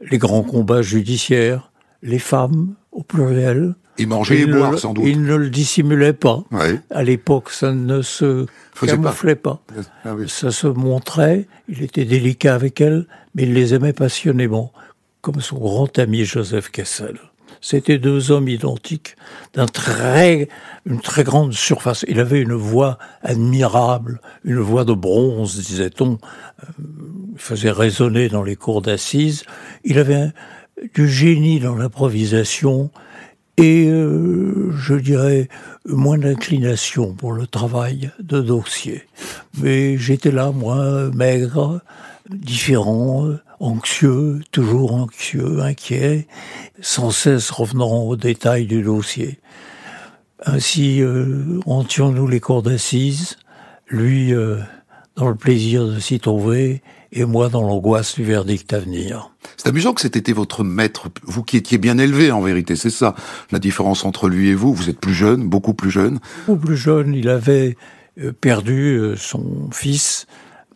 les 0.01 0.17
grands 0.17 0.43
combats 0.43 0.82
judiciaires, 0.82 1.71
les 2.01 2.19
femmes 2.19 2.75
au 2.91 3.03
pluriel. 3.03 3.75
Et 4.00 4.06
manger 4.06 4.42
et 4.42 4.46
boire, 4.46 4.78
sans 4.80 4.94
doute. 4.94 5.06
Il 5.08 5.24
ne 5.24 5.36
le 5.36 5.50
dissimulait 5.50 6.14
pas. 6.14 6.44
À 6.90 7.04
l'époque, 7.04 7.52
ça 7.52 7.74
ne 7.74 8.02
se 8.02 8.46
camouflait 8.86 9.36
pas. 9.36 9.62
Ah 10.06 10.16
ça 10.28 10.52
se 10.52 10.68
montrait, 10.68 11.48
il 11.68 11.84
était 11.84 12.06
délicat 12.06 12.56
avec 12.56 12.82
elle, 12.82 13.06
mais 13.36 13.44
il 13.44 13.54
les 13.54 13.74
aimait 13.74 13.94
passionnément, 13.94 14.72
comme 15.22 15.42
son 15.42 15.58
grand 15.58 16.00
ami 16.00 16.24
Joseph 16.26 16.72
Kessel. 16.72 17.18
C'était 17.62 17.98
deux 17.98 18.32
hommes 18.32 18.48
identiques, 18.48 19.16
d'un 19.54 19.66
très, 19.66 20.48
une 20.86 21.02
très 21.02 21.26
grande 21.26 21.54
surface. 21.54 22.06
Il 22.08 22.20
avait 22.20 22.40
une 22.40 22.54
voix 22.54 22.98
admirable, 23.22 24.22
une 24.46 24.60
voix 24.60 24.86
de 24.86 24.94
bronze, 24.94 25.58
disait-on. 25.58 26.20
Euh, 26.64 26.66
il 27.34 27.40
faisait 27.40 27.72
résonner 27.72 28.30
dans 28.30 28.44
les 28.44 28.56
cours 28.56 28.82
d'assises. 28.82 29.44
Il 29.84 30.00
avait 30.00 30.30
du 30.94 31.10
génie 31.10 31.60
dans 31.60 31.76
l'improvisation 31.76 32.92
et 33.60 33.89
euh, 33.89 34.72
je 34.72 34.93
dirais 34.93 35.50
moins 35.86 36.17
d'inclination 36.17 37.13
pour 37.13 37.34
le 37.34 37.45
travail 37.45 38.10
de 38.19 38.39
dossier. 38.39 39.04
Mais 39.60 39.98
j'étais 39.98 40.32
là, 40.32 40.52
moi, 40.52 41.10
maigre, 41.13 41.82
différent, 42.30 43.28
anxieux, 43.60 44.39
toujours 44.52 44.93
anxieux, 44.93 45.60
inquiet, 45.60 46.26
sans 46.80 47.12
cesse 47.12 47.52
revenant 47.52 48.04
aux 48.04 48.15
détails 48.15 48.65
du 48.65 48.82
dossier. 48.82 49.39
Ainsi 50.45 51.02
euh, 51.02 51.60
nous 51.65 52.28
les 52.28 52.39
cours 52.39 52.63
d'assises, 52.63 53.36
lui 53.89 54.34
euh, 54.34 54.60
dans 55.17 55.28
le 55.28 55.36
plaisir 55.36 55.86
de 55.86 56.00
s'y 56.00 56.22
trouver, 56.22 56.82
et 57.12 57.26
moi 57.26 57.50
dans 57.50 57.62
l'angoisse 57.62 58.15
du 58.15 58.24
verdict 58.24 58.72
à 58.74 58.80
venir. 58.80 59.32
C'est 59.58 59.69
amusant 59.69 59.93
que 59.93 60.02
c'était 60.02 60.32
votre 60.32 60.63
maître, 60.63 61.10
vous 61.24 61.43
qui 61.43 61.58
étiez 61.58 61.78
bien 61.78 61.98
élevé 61.98 62.32
en 62.32 62.41
vérité, 62.41 62.76
c'est 62.76 62.89
ça 62.89 63.15
la 63.52 63.60
différence 63.60 64.06
entre 64.06 64.30
lui 64.30 64.50
et 64.50 64.56
vous. 64.56 64.74
Vous 64.74 64.89
êtes 64.89 65.00
plus 65.00 65.13
jeune, 65.13 65.48
beaucoup 65.48 65.74
plus 65.74 65.91
jeune. 65.91 66.19
Beaucoup 66.48 66.67
plus 66.67 66.78
jeune, 66.78 67.13
il 67.13 67.30
avait 67.30 67.78
euh, 68.19 68.32
perdu 68.32 68.98
euh, 68.98 69.15
son 69.15 69.69
fils 69.72 70.28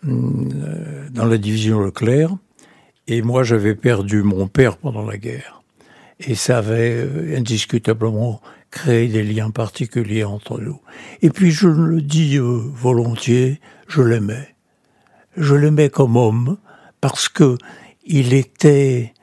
hum, 0.08 0.50
euh, 0.56 1.08
dans 1.12 1.26
la 1.26 1.38
division 1.38 1.82
Leclerc, 1.82 2.36
et 3.08 3.22
moi 3.22 3.44
j'avais 3.44 3.76
perdu 3.76 4.24
mon 4.24 4.48
père 4.48 4.78
pendant 4.78 5.06
la 5.06 5.18
guerre. 5.18 5.62
Et 6.20 6.36
ça 6.36 6.60
avait 6.60 7.36
indiscutablement 7.36 8.42
créé 8.72 9.08
des 9.08 9.24
liens 9.24 9.50
particuliers 9.50 10.24
entre 10.24 10.60
nous. 10.60 10.80
Et 11.22 11.30
puis 11.30 11.52
je 11.52 11.68
le 11.68 12.02
dis 12.02 12.38
volontiers, 12.40 13.60
je 13.88 14.02
l'aimais 14.02 14.53
je 15.38 15.56
l'aimais 15.56 15.90
comme 15.90 16.16
homme 16.16 16.58
parce 17.02 17.30
que 17.30 17.58
il 18.06 18.34
était 18.34 19.14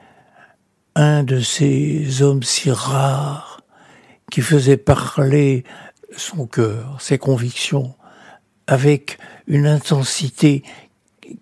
un 0.94 1.23
de 1.23 1.40
ces 1.40 2.23
hommes 2.23 2.42
si 2.42 2.70
rares 2.70 3.61
qui 4.31 4.40
faisait 4.40 4.77
parler 4.77 5.64
son 6.16 6.46
cœur, 6.46 6.96
ses 7.01 7.18
convictions, 7.18 7.94
avec 8.66 9.18
une 9.46 9.66
intensité 9.66 10.62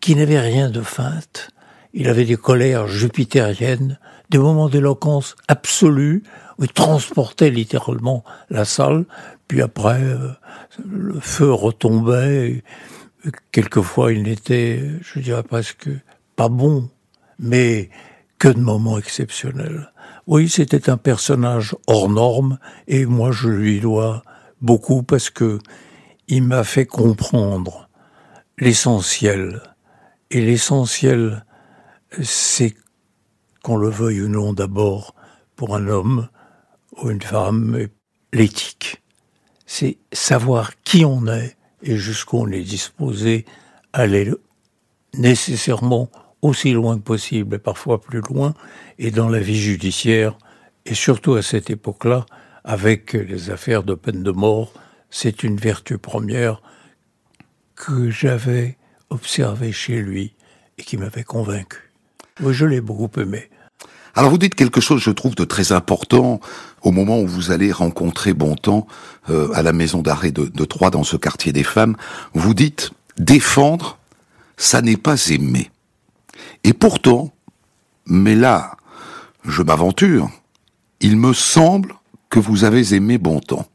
qui 0.00 0.14
n'avait 0.14 0.40
rien 0.40 0.70
de 0.70 0.82
feinte. 0.82 1.50
Il 1.94 2.08
avait 2.08 2.24
des 2.24 2.36
colères 2.36 2.86
jupitériennes, 2.88 3.98
des 4.30 4.38
moments 4.38 4.68
d'éloquence 4.68 5.36
absolue, 5.48 6.22
où 6.58 6.64
il 6.64 6.72
transportait 6.72 7.50
littéralement 7.50 8.24
la 8.50 8.64
salle, 8.64 9.06
puis 9.46 9.62
après, 9.62 10.02
euh, 10.02 10.30
le 10.84 11.18
feu 11.20 11.50
retombait, 11.50 12.62
quelquefois 13.52 14.12
il 14.12 14.22
n'était, 14.22 14.82
je 15.00 15.20
dirais 15.20 15.42
presque, 15.42 15.88
pas 16.36 16.48
bon, 16.48 16.90
mais 17.38 17.90
que 18.38 18.48
de 18.48 18.60
moments 18.60 18.98
exceptionnels. 18.98 19.92
Oui, 20.26 20.48
c'était 20.48 20.90
un 20.90 20.96
personnage 20.96 21.74
hors 21.86 22.08
norme, 22.08 22.58
et 22.86 23.06
moi 23.06 23.32
je 23.32 23.48
lui 23.48 23.80
dois 23.80 24.22
beaucoup 24.60 25.02
parce 25.02 25.30
que 25.30 25.58
il 26.28 26.42
m'a 26.42 26.64
fait 26.64 26.86
comprendre 26.86 27.88
l'essentiel. 28.58 29.62
Et 30.30 30.42
l'essentiel, 30.42 31.44
c'est 32.22 32.74
qu'on 33.62 33.76
le 33.76 33.88
veuille 33.88 34.22
ou 34.22 34.28
non 34.28 34.52
d'abord 34.52 35.14
pour 35.56 35.74
un 35.74 35.88
homme 35.88 36.28
ou 36.96 37.10
une 37.10 37.22
femme, 37.22 37.88
l'éthique. 38.32 39.02
C'est 39.66 39.98
savoir 40.12 40.72
qui 40.82 41.04
on 41.04 41.26
est 41.26 41.56
et 41.82 41.96
jusqu'où 41.96 42.38
on 42.38 42.48
est 42.48 42.62
disposé 42.62 43.44
à 43.92 44.02
aller 44.02 44.30
nécessairement 45.14 46.10
aussi 46.42 46.72
loin 46.72 46.96
que 46.96 47.02
possible 47.02 47.56
et 47.56 47.58
parfois 47.58 48.00
plus 48.00 48.20
loin. 48.20 48.54
Et 48.98 49.10
dans 49.10 49.28
la 49.28 49.40
vie 49.40 49.58
judiciaire, 49.58 50.36
et 50.86 50.94
surtout 50.94 51.34
à 51.34 51.42
cette 51.42 51.70
époque-là, 51.70 52.26
avec 52.64 53.12
les 53.12 53.50
affaires 53.50 53.82
de 53.82 53.94
peine 53.94 54.22
de 54.22 54.30
mort, 54.30 54.72
c'est 55.10 55.42
une 55.42 55.56
vertu 55.56 55.98
première 55.98 56.62
que 57.74 58.10
j'avais 58.10 58.76
observée 59.10 59.72
chez 59.72 60.00
lui 60.00 60.34
et 60.76 60.82
qui 60.82 60.96
m'avait 60.96 61.24
convaincu. 61.24 61.92
Je 62.46 62.66
l'ai 62.66 62.80
beaucoup 62.80 63.20
aimé. 63.20 63.48
Alors 64.14 64.30
vous 64.30 64.38
dites 64.38 64.54
quelque 64.54 64.80
chose, 64.80 65.00
je 65.00 65.10
trouve, 65.10 65.34
de 65.34 65.44
très 65.44 65.72
important 65.72 66.40
au 66.82 66.90
moment 66.90 67.20
où 67.20 67.26
vous 67.26 67.50
allez 67.50 67.72
rencontrer 67.72 68.34
Bontemps 68.34 68.86
euh, 69.30 69.48
à 69.54 69.62
la 69.62 69.72
maison 69.72 70.02
d'arrêt 70.02 70.32
de, 70.32 70.46
de 70.46 70.64
Troyes 70.64 70.90
dans 70.90 71.04
ce 71.04 71.16
quartier 71.16 71.52
des 71.52 71.64
femmes. 71.64 71.96
Vous 72.34 72.54
dites 72.54 72.90
défendre, 73.18 73.98
ça 74.56 74.82
n'est 74.82 74.96
pas 74.96 75.28
aimer. 75.28 75.70
Et 76.64 76.72
pourtant, 76.72 77.32
mais 78.06 78.34
là, 78.34 78.76
je 79.44 79.62
m'aventure, 79.62 80.30
il 81.00 81.16
me 81.16 81.32
semble 81.32 81.94
que 82.30 82.38
vous 82.38 82.64
avez 82.64 82.94
aimé 82.94 83.18
Bontemps. 83.18 83.66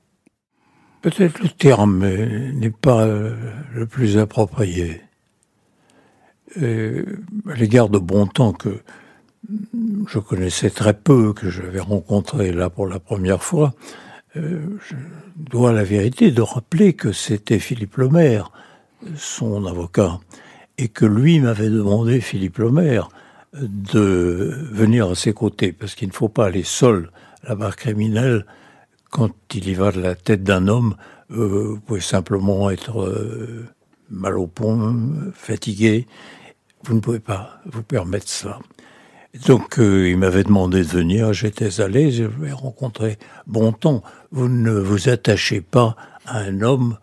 Peut-être 1.02 1.40
le 1.42 1.50
terme 1.50 2.08
n'est 2.54 2.70
pas 2.70 3.02
euh, 3.02 3.36
le 3.74 3.86
plus 3.86 4.18
approprié. 4.18 5.02
Et 6.62 7.04
à 7.50 7.56
l'égard 7.56 7.90
de 7.90 7.98
Bontemps 7.98 8.54
que 8.54 8.80
je 10.08 10.20
connaissais 10.20 10.70
très 10.70 10.94
peu, 10.94 11.34
que 11.34 11.50
j'avais 11.50 11.80
rencontré 11.80 12.52
là 12.52 12.70
pour 12.70 12.88
la 12.88 13.00
première 13.00 13.44
fois, 13.44 13.74
euh, 14.36 14.78
je 14.90 14.96
dois 15.36 15.74
la 15.74 15.84
vérité 15.84 16.32
de 16.32 16.42
rappeler 16.42 16.94
que 16.94 17.12
c'était 17.12 17.60
Philippe 17.60 17.98
Lemaire, 17.98 18.52
son 19.16 19.66
avocat, 19.66 20.20
et 20.78 20.88
que 20.88 21.06
lui 21.06 21.40
m'avait 21.40 21.70
demandé, 21.70 22.22
Philippe 22.22 22.58
Lemaire, 22.58 23.10
de 23.54 24.68
venir 24.72 25.10
à 25.10 25.16
ses 25.16 25.34
côtés, 25.34 25.72
parce 25.72 25.94
qu'il 25.94 26.08
ne 26.08 26.14
faut 26.14 26.30
pas 26.30 26.48
aller 26.48 26.64
seul 26.64 27.12
à 27.44 27.50
la 27.50 27.56
barre 27.56 27.76
criminelle 27.76 28.46
quand 29.12 29.32
il 29.54 29.70
y 29.70 29.74
va 29.76 29.92
de 29.92 30.02
la 30.02 30.16
tête 30.16 30.44
d'un 30.44 30.68
homme. 30.68 30.96
Euh, 31.32 31.74
vous 31.74 31.80
pouvez 31.80 32.02
simplement 32.02 32.72
être 32.72 33.02
euh, 33.02 33.68
mal 34.10 34.38
au 34.38 34.48
pont, 34.48 35.32
fatigué. 35.36 36.08
Vous 36.86 36.96
ne 36.96 37.00
pouvez 37.00 37.20
pas 37.20 37.62
vous 37.66 37.84
permettre 37.84 38.28
ça. 38.28 38.60
Donc 39.34 39.80
euh, 39.80 40.10
il 40.10 40.18
m'avait 40.18 40.44
demandé 40.44 40.84
de 40.84 40.88
venir, 40.88 41.34
j'étais 41.34 41.82
allé, 41.82 42.12
je 42.12 42.24
vais 42.24 42.52
rencontrer 42.52 43.18
Bontemps. 43.48 44.04
Vous 44.32 44.48
ne 44.48 44.72
vous 44.72 45.10
attachez 45.10 45.60
pas 45.60 45.96
à 46.26 46.40
un 46.40 46.62
homme 46.62 46.98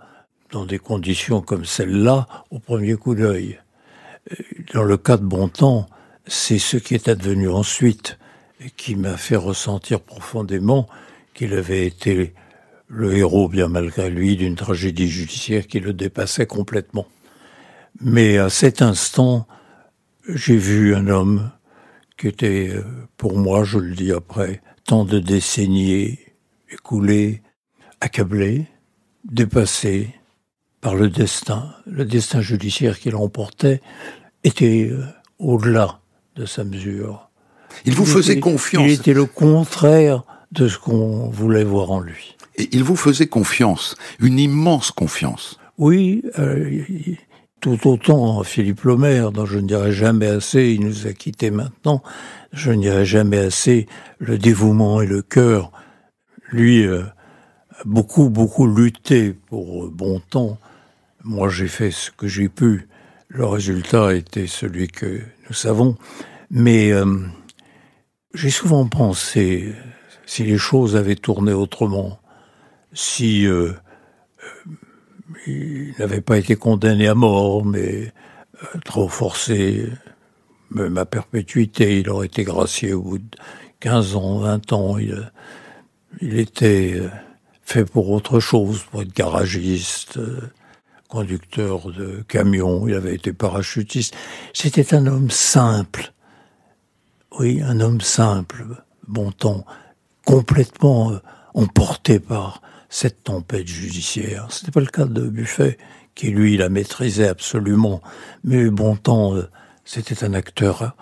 dans 0.53 0.65
des 0.65 0.79
conditions 0.79 1.41
comme 1.41 1.65
celle-là 1.65 2.29
au 2.53 2.61
premier 2.61 2.95
coup 2.95 3.17
d'œil. 3.17 3.59
Euh, 4.31 4.37
dans 4.75 4.85
le 4.85 4.97
cas 4.97 5.17
de 5.17 5.25
Bontemps, 5.25 5.89
c'est 6.25 6.61
ce 6.61 6.77
qui 6.77 6.95
est 6.95 7.09
advenu 7.09 7.49
ensuite 7.49 8.17
et 8.65 8.71
qui 8.71 8.95
m'a 8.95 9.17
fait 9.17 9.37
ressentir 9.37 10.01
profondément 10.01 10.89
qu'il 11.35 11.53
avait 11.55 11.85
été 11.85 12.33
le 12.87 13.17
héros, 13.17 13.49
bien 13.49 13.67
malgré 13.67 14.09
lui, 14.09 14.37
d'une 14.37 14.55
tragédie 14.55 15.09
judiciaire 15.09 15.67
qui 15.67 15.81
le 15.81 15.93
dépassait 15.93 16.47
complètement. 16.47 17.07
Mais 18.01 18.39
à 18.39 18.51
cet 18.51 18.83
instant, 18.83 19.49
j'ai 20.29 20.57
vu 20.57 20.95
un 20.95 21.09
homme 21.09 21.51
qui 22.21 22.29
était 22.29 22.69
euh, 22.69 22.85
pour 23.17 23.39
moi, 23.39 23.65
je 23.65 23.79
le 23.79 23.95
dis 23.95 24.13
après, 24.13 24.61
tant 24.85 25.05
de 25.05 25.19
décennies 25.19 26.19
écoulées, 26.71 27.43
accablé, 28.01 28.67
dépassé 29.25 30.11
par 30.83 30.95
le 30.95 31.09
destin, 31.09 31.75
le 31.87 32.05
destin 32.05 32.43
judiciaire 32.43 32.99
qu'il 32.99 33.17
emportait, 33.17 33.81
était 34.45 34.91
euh, 34.91 35.05
au-delà 35.39 36.01
de 36.37 36.45
sa 36.45 36.65
mesure. 36.65 37.31
Il 37.87 37.95
vous 37.95 38.07
faisait 38.07 38.39
confiance. 38.39 38.85
Il 38.87 38.93
était 38.93 39.15
le 39.15 39.25
contraire 39.25 40.25
de 40.53 40.69
ce 40.69 40.79
qu'on 40.79 41.29
voulait 41.31 41.65
voir 41.65 41.91
en 41.91 42.01
lui. 42.01 42.37
Et 42.57 42.69
il 42.73 42.85
vous 42.85 42.97
faisait 42.97 43.29
confiance, 43.29 43.97
une 44.19 44.39
immense 44.39 44.91
confiance. 44.91 45.59
Oui, 45.79 46.23
euh, 46.39 46.83
tout 47.61 47.87
autant 47.87 48.43
Philippe 48.43 48.83
Lemaire, 48.85 49.33
dont 49.33 49.45
je 49.45 49.59
ne 49.59 49.67
dirai 49.67 49.93
jamais 49.93 50.27
assez, 50.27 50.71
il 50.71 50.85
nous 50.85 51.07
a 51.07 51.13
quittés 51.13 51.51
maintenant, 51.51 52.03
je 52.53 52.73
ne 52.73 53.05
jamais 53.05 53.39
assez 53.39 53.87
le 54.19 54.39
dévouement 54.39 55.03
et 55.03 55.07
le 55.07 55.23
cœur. 55.23 55.71
Lui 56.51 56.87
euh, 56.87 57.05
beaucoup, 57.85 58.31
beaucoup 58.31 58.67
lutté 58.67 59.33
pour 59.33 59.85
euh, 59.85 59.91
bon 59.91 60.21
temps. 60.21 60.59
Moi, 61.23 61.49
j'ai 61.51 61.69
fait 61.69 61.91
ce 61.91 62.11
que 62.11 62.27
j'ai 62.27 62.49
pu. 62.49 62.89
Le 63.29 63.45
résultat 63.45 64.15
était 64.15 64.47
celui 64.47 64.89
que 64.89 65.21
nous 65.49 65.55
savons. 65.55 65.97
Mais 66.51 66.91
euh, 66.93 67.19
j'ai 68.35 68.51
souvent 68.51 68.89
pensé, 68.89 69.75
si 70.25 70.45
les 70.45 70.59
choses 70.59 70.97
avaient 70.97 71.15
tourné 71.15 71.53
autrement, 71.53 72.21
si 72.93 73.47
il 75.47 75.95
n'avait 75.99 76.21
pas 76.21 76.39
été 76.39 76.57
condamné 76.57 77.07
à 77.09 77.15
mort, 77.15 77.65
mais 77.65 78.13
euh, 78.63 78.79
trop 78.85 79.09
forcé, 79.09 79.89
même 80.71 80.99
à 80.99 81.05
perpétuité. 81.05 82.01
Il 82.01 82.11
aurait 82.11 82.27
été 82.27 82.45
gracié 82.45 82.93
au 82.93 83.03
bout 83.03 83.19
de 83.19 83.37
15 83.81 84.17
ans, 84.17 84.39
20 84.39 84.73
ans. 84.73 84.99
Il, 84.99 85.31
il 86.21 86.39
était 86.39 86.95
euh, 86.95 87.09
fait 87.63 87.85
pour 87.85 88.11
autre 88.11 88.41
chose, 88.41 88.85
pour 88.91 89.03
être 89.03 89.15
garagiste, 89.15 90.19
euh, 90.19 90.41
conducteur 91.09 91.91
de 91.91 92.25
camion. 92.29 92.87
Il 92.89 92.95
avait 92.95 93.15
été 93.15 93.33
parachutiste. 93.33 94.15
C'était 94.53 94.95
un 94.95 95.07
homme 95.07 95.31
simple. 95.31 96.13
Oui, 97.39 97.63
un 97.63 97.81
homme 97.81 98.01
simple, 98.01 98.65
bon 99.07 99.31
temps, 99.31 99.65
complètement 100.25 101.13
emporté 101.55 102.19
par 102.19 102.61
cette 102.91 103.25
tempête 103.25 103.69
judiciaire. 103.69 104.49
Ce 104.51 104.63
n'était 104.63 104.73
pas 104.73 104.81
le 104.81 104.87
cas 104.87 105.07
de 105.07 105.23
Buffet, 105.23 105.79
qui 106.15 106.31
lui 106.31 106.59
la 106.59 106.69
maîtrisait 106.69 107.29
absolument. 107.29 108.03
Mais 108.45 108.69
Bontemps, 108.69 109.35
euh, 109.35 109.49
c'était 109.85 110.25
un 110.25 110.35
acteur, 110.35 110.95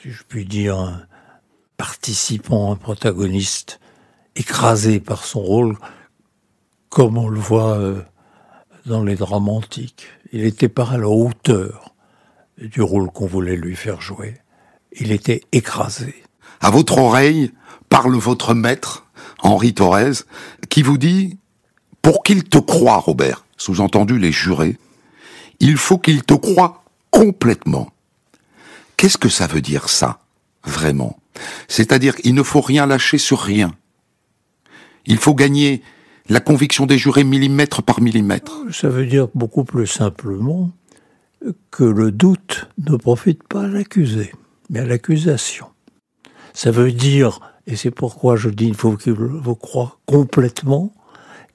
si 0.00 0.10
je 0.10 0.22
puis 0.26 0.46
dire, 0.46 0.78
un 0.78 1.02
participant, 1.76 2.72
un 2.72 2.76
protagoniste, 2.76 3.80
écrasé 4.36 5.00
par 5.00 5.24
son 5.24 5.40
rôle, 5.40 5.76
comme 6.88 7.18
on 7.18 7.28
le 7.28 7.40
voit 7.40 7.76
euh, 7.78 8.00
dans 8.86 9.02
les 9.02 9.16
drames 9.16 9.48
antiques. 9.48 10.06
Il 10.32 10.44
était 10.44 10.68
pas 10.68 10.88
à 10.90 10.98
la 10.98 11.08
hauteur 11.08 11.94
du 12.58 12.80
rôle 12.80 13.10
qu'on 13.10 13.26
voulait 13.26 13.56
lui 13.56 13.76
faire 13.76 14.00
jouer. 14.00 14.34
Il 14.92 15.10
était 15.12 15.42
écrasé. 15.52 16.14
À 16.60 16.70
votre 16.70 16.98
oreille 16.98 17.52
parle 17.88 18.16
votre 18.16 18.54
maître, 18.54 19.07
Henri 19.40 19.74
Thorez, 19.74 20.12
qui 20.68 20.82
vous 20.82 20.98
dit, 20.98 21.38
pour 22.02 22.22
qu'il 22.22 22.44
te 22.44 22.58
croie, 22.58 22.98
Robert, 22.98 23.44
sous-entendu 23.56 24.18
les 24.18 24.32
jurés, 24.32 24.78
il 25.60 25.76
faut 25.76 25.98
qu'il 25.98 26.22
te 26.22 26.34
croie 26.34 26.84
complètement. 27.10 27.88
Qu'est-ce 28.96 29.18
que 29.18 29.28
ça 29.28 29.46
veut 29.46 29.60
dire 29.60 29.88
ça, 29.88 30.20
vraiment? 30.64 31.18
C'est-à-dire 31.68 32.16
qu'il 32.16 32.34
ne 32.34 32.42
faut 32.42 32.60
rien 32.60 32.86
lâcher 32.86 33.18
sur 33.18 33.40
rien. 33.40 33.72
Il 35.06 35.18
faut 35.18 35.34
gagner 35.34 35.82
la 36.28 36.40
conviction 36.40 36.86
des 36.86 36.98
jurés 36.98 37.24
millimètre 37.24 37.82
par 37.82 38.00
millimètre. 38.00 38.52
Ça 38.72 38.88
veut 38.88 39.06
dire 39.06 39.28
beaucoup 39.34 39.64
plus 39.64 39.86
simplement 39.86 40.70
que 41.70 41.84
le 41.84 42.10
doute 42.10 42.68
ne 42.78 42.96
profite 42.96 43.42
pas 43.44 43.64
à 43.64 43.68
l'accusé, 43.68 44.32
mais 44.70 44.80
à 44.80 44.84
l'accusation. 44.84 45.66
Ça 46.52 46.70
veut 46.70 46.92
dire 46.92 47.40
et 47.68 47.76
c'est 47.76 47.90
pourquoi 47.90 48.36
je 48.36 48.48
dis, 48.48 48.66
il 48.66 48.74
faut 48.74 48.96
qu'il 48.96 49.12
vous 49.12 49.54
croie 49.54 49.98
complètement, 50.06 50.90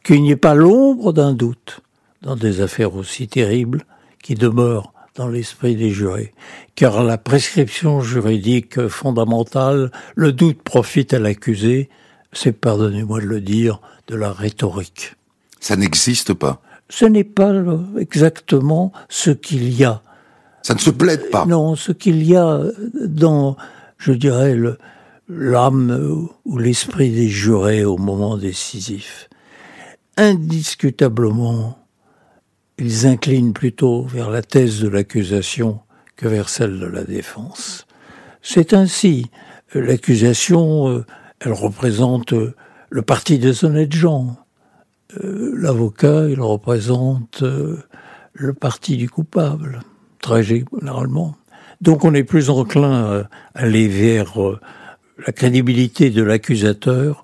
qu'il 0.03 0.21
n'y 0.21 0.29
ait 0.29 0.35
pas 0.35 0.53
l'ombre 0.53 1.11
d'un 1.11 1.33
doute 1.33 1.81
dans 2.21 2.35
des 2.35 2.61
affaires 2.61 2.95
aussi 2.95 3.27
terribles 3.27 3.83
qui 4.21 4.35
demeurent 4.35 4.93
dans 5.15 5.27
l'esprit 5.27 5.75
des 5.75 5.89
jurés. 5.89 6.31
Car 6.75 7.03
la 7.03 7.17
prescription 7.17 8.01
juridique 8.01 8.87
fondamentale, 8.87 9.91
le 10.15 10.31
doute 10.31 10.61
profite 10.61 11.15
à 11.15 11.19
l'accusé, 11.19 11.89
c'est, 12.31 12.51
pardonnez-moi 12.51 13.19
de 13.19 13.25
le 13.25 13.41
dire, 13.41 13.81
de 14.07 14.15
la 14.15 14.31
rhétorique. 14.31 15.15
Ça 15.59 15.75
n'existe 15.75 16.35
pas. 16.35 16.61
Ce 16.89 17.05
n'est 17.05 17.23
pas 17.23 17.53
exactement 17.97 18.91
ce 19.09 19.31
qu'il 19.31 19.73
y 19.73 19.83
a 19.83 20.03
Ça 20.61 20.75
ne 20.75 20.79
se 20.79 20.91
plaide 20.91 21.31
pas. 21.31 21.45
Non, 21.47 21.75
ce 21.75 21.91
qu'il 21.91 22.23
y 22.23 22.35
a 22.35 22.61
dans, 22.93 23.57
je 23.97 24.13
dirais, 24.13 24.55
l'âme 25.35 26.29
ou 26.45 26.57
l'esprit 26.57 27.11
des 27.11 27.27
jurés 27.27 27.85
au 27.85 27.97
moment 27.97 28.37
décisif, 28.37 29.29
indiscutablement, 30.17 31.77
ils 32.77 33.07
inclinent 33.07 33.53
plutôt 33.53 34.03
vers 34.03 34.29
la 34.29 34.41
thèse 34.41 34.81
de 34.81 34.87
l'accusation 34.87 35.79
que 36.15 36.27
vers 36.27 36.49
celle 36.49 36.79
de 36.79 36.85
la 36.85 37.03
défense. 37.03 37.85
C'est 38.41 38.73
ainsi. 38.73 39.29
L'accusation, 39.73 40.89
euh, 40.89 41.05
elle 41.39 41.53
représente 41.53 42.33
euh, 42.33 42.53
le 42.89 43.01
parti 43.01 43.39
des 43.39 43.65
honnêtes 43.65 43.93
gens. 43.93 44.35
Euh, 45.23 45.53
l'avocat, 45.57 46.27
il 46.29 46.41
représente 46.41 47.43
le 48.33 48.53
parti 48.53 48.97
du 48.97 49.09
coupable, 49.09 49.81
très 50.21 50.43
généralement. 50.43 51.35
Donc 51.81 52.05
on 52.05 52.13
est 52.13 52.23
plus 52.23 52.49
enclin 52.49 53.21
à 53.21 53.29
aller 53.55 53.87
vers 53.87 54.35
la 55.25 55.33
crédibilité 55.33 56.09
de 56.09 56.23
l'accusateur 56.23 57.23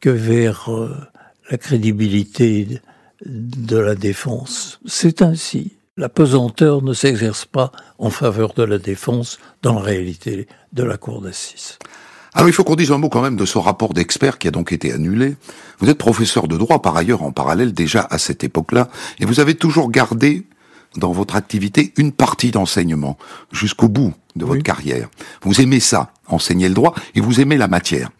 que 0.00 0.10
vers 0.10 0.70
la 1.50 1.58
crédibilité 1.58 2.80
de 3.24 3.76
la 3.76 3.94
défense. 3.94 4.80
C'est 4.86 5.22
ainsi. 5.22 5.72
La 5.96 6.08
pesanteur 6.08 6.82
ne 6.82 6.92
s'exerce 6.92 7.44
pas 7.44 7.72
en 7.98 8.10
faveur 8.10 8.54
de 8.54 8.62
la 8.62 8.78
défense 8.78 9.38
dans 9.62 9.74
la 9.74 9.80
réalité 9.80 10.46
de 10.72 10.84
la 10.84 10.96
cour 10.96 11.20
d'assises. 11.20 11.78
Alors 12.34 12.48
il 12.48 12.52
faut 12.52 12.62
qu'on 12.62 12.76
dise 12.76 12.92
un 12.92 12.98
mot 12.98 13.08
quand 13.08 13.22
même 13.22 13.36
de 13.36 13.44
ce 13.44 13.58
rapport 13.58 13.94
d'expert 13.94 14.38
qui 14.38 14.46
a 14.46 14.52
donc 14.52 14.70
été 14.70 14.92
annulé. 14.92 15.34
Vous 15.80 15.88
êtes 15.88 15.98
professeur 15.98 16.46
de 16.46 16.56
droit 16.56 16.82
par 16.82 16.96
ailleurs 16.96 17.22
en 17.22 17.32
parallèle 17.32 17.72
déjà 17.72 18.06
à 18.10 18.18
cette 18.18 18.44
époque-là, 18.44 18.88
et 19.18 19.24
vous 19.24 19.40
avez 19.40 19.56
toujours 19.56 19.90
gardé 19.90 20.44
dans 20.96 21.12
votre 21.12 21.36
activité 21.36 21.92
une 21.96 22.12
partie 22.12 22.50
d'enseignement 22.50 23.18
jusqu'au 23.52 23.88
bout 23.88 24.14
de 24.36 24.44
votre 24.44 24.62
carrière. 24.62 25.08
Vous 25.42 25.60
aimez 25.60 25.80
ça, 25.80 26.12
enseigner 26.26 26.68
le 26.68 26.74
droit, 26.74 26.94
et 27.14 27.20
vous 27.20 27.40
aimez 27.40 27.56
la 27.56 27.68
matière. 27.68 28.10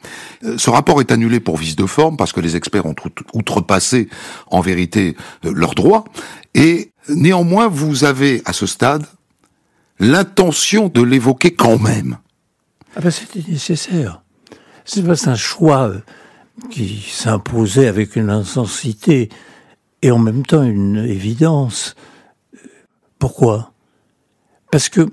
Euh, 0.45 0.59
ce 0.59 0.71
rapport 0.71 1.01
est 1.01 1.13
annulé 1.13 1.41
pour 1.41 1.57
vice 1.57 1.77
de 1.77 1.87
forme 1.87 2.17
parce 2.17 2.33
que 2.33 2.41
les 2.41 2.57
experts 2.57 2.87
ont 2.87 2.95
outrepassé 3.33 4.09
en 4.49 4.61
vérité 4.61 5.17
euh, 5.45 5.53
leurs 5.55 5.75
droits, 5.75 6.05
et 6.55 6.93
néanmoins 7.09 7.69
vous 7.69 8.05
avez 8.05 8.43
à 8.45 8.53
ce 8.53 8.67
stade 8.67 9.07
l'intention 10.01 10.89
de 10.89 11.03
l'évoquer 11.03 11.55
quand 11.55 11.79
même. 11.79 12.19
Ah 12.97 13.01
ben 13.01 13.11
c'était 13.11 13.49
nécessaire. 13.49 14.23
C'est 14.85 15.05
pas 15.05 15.29
un 15.29 15.35
choix 15.35 15.89
euh, 15.89 16.01
qui 16.71 17.05
s'imposait 17.11 17.87
avec 17.87 18.17
une 18.17 18.31
intensité 18.31 19.29
et 20.03 20.11
en 20.11 20.19
même 20.19 20.45
temps 20.45 20.63
une 20.63 20.97
évidence. 20.97 21.95
Pourquoi? 23.19 23.73
Parce 24.71 24.89
que 24.89 25.09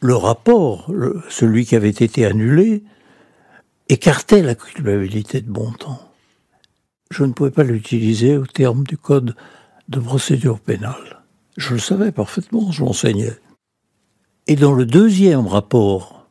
le 0.00 0.14
rapport, 0.14 0.92
celui 1.28 1.64
qui 1.64 1.76
avait 1.76 1.88
été 1.88 2.26
annulé, 2.26 2.84
écartait 3.88 4.42
la 4.42 4.54
culpabilité 4.54 5.40
de 5.40 5.50
bon 5.50 5.72
temps. 5.72 6.00
Je 7.10 7.24
ne 7.24 7.32
pouvais 7.32 7.50
pas 7.50 7.62
l'utiliser 7.62 8.36
au 8.36 8.46
terme 8.46 8.84
du 8.84 8.96
code 8.98 9.36
de 9.88 10.00
procédure 10.00 10.60
pénale. 10.60 11.22
Je 11.56 11.74
le 11.74 11.80
savais 11.80 12.12
parfaitement, 12.12 12.72
je 12.72 12.84
l'enseignais. 12.84 13.38
Et 14.48 14.56
dans 14.56 14.72
le 14.72 14.84
deuxième 14.84 15.46
rapport, 15.46 16.28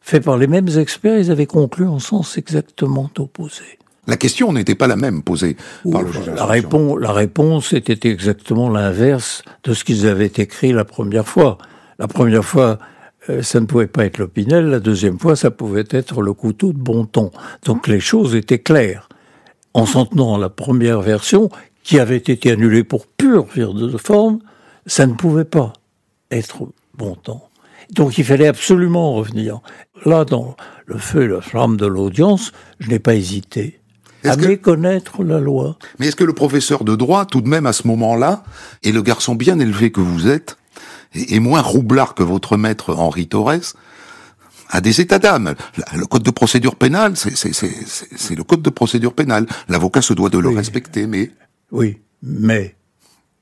fait 0.00 0.20
par 0.20 0.38
les 0.38 0.46
mêmes 0.46 0.68
experts, 0.68 1.18
ils 1.18 1.30
avaient 1.30 1.46
conclu 1.46 1.86
en 1.86 1.98
sens 1.98 2.38
exactement 2.38 3.10
opposé. 3.18 3.78
La 4.08 4.16
question 4.16 4.54
n'était 4.54 4.74
pas 4.74 4.86
la 4.86 4.96
même 4.96 5.22
posée 5.22 5.58
par 5.92 6.00
le 6.00 6.10
juge. 6.10 6.30
La, 6.34 6.46
réponse, 6.46 6.98
la 6.98 7.12
réponse 7.12 7.74
était 7.74 8.08
exactement 8.08 8.70
l'inverse 8.70 9.42
de 9.64 9.74
ce 9.74 9.84
qu'ils 9.84 10.06
avaient 10.06 10.32
écrit 10.34 10.72
la 10.72 10.86
première 10.86 11.28
fois. 11.28 11.58
La 11.98 12.08
première 12.08 12.44
fois, 12.44 12.78
euh, 13.28 13.42
ça 13.42 13.60
ne 13.60 13.66
pouvait 13.66 13.86
pas 13.86 14.06
être 14.06 14.16
l'opinel, 14.16 14.70
la 14.70 14.80
deuxième 14.80 15.18
fois, 15.18 15.36
ça 15.36 15.50
pouvait 15.50 15.84
être 15.90 16.22
le 16.22 16.32
couteau 16.32 16.72
de 16.72 16.78
bon 16.78 17.04
ton. 17.04 17.30
Donc 17.66 17.86
les 17.86 18.00
choses 18.00 18.34
étaient 18.34 18.60
claires. 18.60 19.10
En 19.74 19.84
s'en 19.84 20.06
tenant 20.06 20.36
à 20.36 20.38
la 20.38 20.48
première 20.48 21.02
version, 21.02 21.50
qui 21.82 21.98
avait 21.98 22.16
été 22.16 22.50
annulée 22.50 22.84
pour 22.84 23.06
pure 23.06 23.44
vire 23.44 23.74
de 23.74 23.94
forme, 23.98 24.38
ça 24.86 25.06
ne 25.06 25.12
pouvait 25.12 25.44
pas 25.44 25.74
être 26.30 26.66
bon 26.94 27.14
ton. 27.14 27.42
Donc 27.90 28.16
il 28.16 28.24
fallait 28.24 28.46
absolument 28.46 29.12
revenir. 29.12 29.60
Là, 30.06 30.24
dans 30.24 30.56
le 30.86 30.96
feu 30.96 31.24
et 31.24 31.28
la 31.28 31.42
flamme 31.42 31.76
de 31.76 31.86
l'audience, 31.86 32.52
je 32.78 32.88
n'ai 32.88 32.98
pas 32.98 33.14
hésité 33.14 33.77
à 34.24 34.36
méconnaître 34.36 35.22
la 35.22 35.40
loi. 35.40 35.78
Mais 35.98 36.08
est-ce 36.08 36.16
que 36.16 36.24
le 36.24 36.32
professeur 36.32 36.84
de 36.84 36.96
droit, 36.96 37.24
tout 37.26 37.40
de 37.40 37.48
même 37.48 37.66
à 37.66 37.72
ce 37.72 37.86
moment-là, 37.86 38.42
et 38.82 38.92
le 38.92 39.02
garçon 39.02 39.34
bien 39.34 39.58
élevé 39.58 39.90
que 39.90 40.00
vous 40.00 40.28
êtes, 40.28 40.56
et, 41.14 41.40
moins 41.40 41.60
roublard 41.60 42.14
que 42.14 42.22
votre 42.22 42.56
maître 42.56 42.94
Henri 42.94 43.28
Torres, 43.28 43.74
a 44.70 44.80
des 44.80 45.00
états 45.00 45.18
d'âme? 45.18 45.54
Le 45.94 46.04
code 46.06 46.22
de 46.22 46.30
procédure 46.30 46.76
pénale, 46.76 47.16
c'est 47.16 48.34
le 48.34 48.44
code 48.44 48.62
de 48.62 48.70
procédure 48.70 49.14
pénale. 49.14 49.46
L'avocat 49.68 50.02
se 50.02 50.12
doit 50.12 50.30
de 50.30 50.38
le 50.38 50.50
respecter, 50.50 51.06
mais... 51.06 51.30
Oui, 51.70 51.98
mais... 52.22 52.74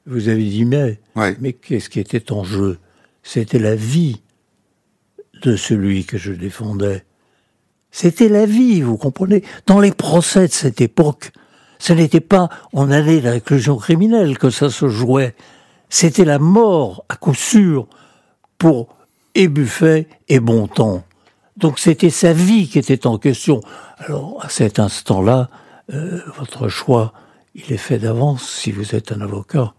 Vous 0.06 0.28
avez 0.28 0.44
dit 0.44 0.64
mais. 0.64 1.00
Mais 1.40 1.52
qu'est-ce 1.52 1.90
qui 1.90 1.98
était 1.98 2.30
en 2.30 2.44
jeu? 2.44 2.78
C'était 3.24 3.58
la 3.58 3.74
vie 3.74 4.22
de 5.42 5.56
celui 5.56 6.04
que 6.04 6.16
je 6.16 6.32
défendais. 6.32 7.04
C'était 7.98 8.28
la 8.28 8.44
vie, 8.44 8.82
vous 8.82 8.98
comprenez 8.98 9.42
Dans 9.64 9.80
les 9.80 9.90
procès 9.90 10.48
de 10.48 10.52
cette 10.52 10.82
époque, 10.82 11.32
ce 11.78 11.94
n'était 11.94 12.20
pas 12.20 12.50
en 12.74 12.90
allait 12.90 13.22
la 13.22 13.30
réclusion 13.30 13.78
criminelle 13.78 14.36
que 14.36 14.50
ça 14.50 14.68
se 14.68 14.86
jouait. 14.86 15.34
C'était 15.88 16.26
la 16.26 16.38
mort, 16.38 17.06
à 17.08 17.16
coup 17.16 17.32
sûr, 17.32 17.88
pour 18.58 18.94
et 19.34 19.48
et 20.28 20.40
Bontemps. 20.40 21.04
Donc 21.56 21.78
c'était 21.78 22.10
sa 22.10 22.34
vie 22.34 22.68
qui 22.68 22.78
était 22.78 23.06
en 23.06 23.16
question. 23.16 23.62
Alors, 23.96 24.44
à 24.44 24.50
cet 24.50 24.78
instant-là, 24.78 25.48
euh, 25.94 26.20
votre 26.36 26.68
choix, 26.68 27.14
il 27.54 27.72
est 27.72 27.78
fait 27.78 27.98
d'avance 27.98 28.46
si 28.46 28.72
vous 28.72 28.94
êtes 28.94 29.10
un 29.10 29.22
avocat. 29.22 29.72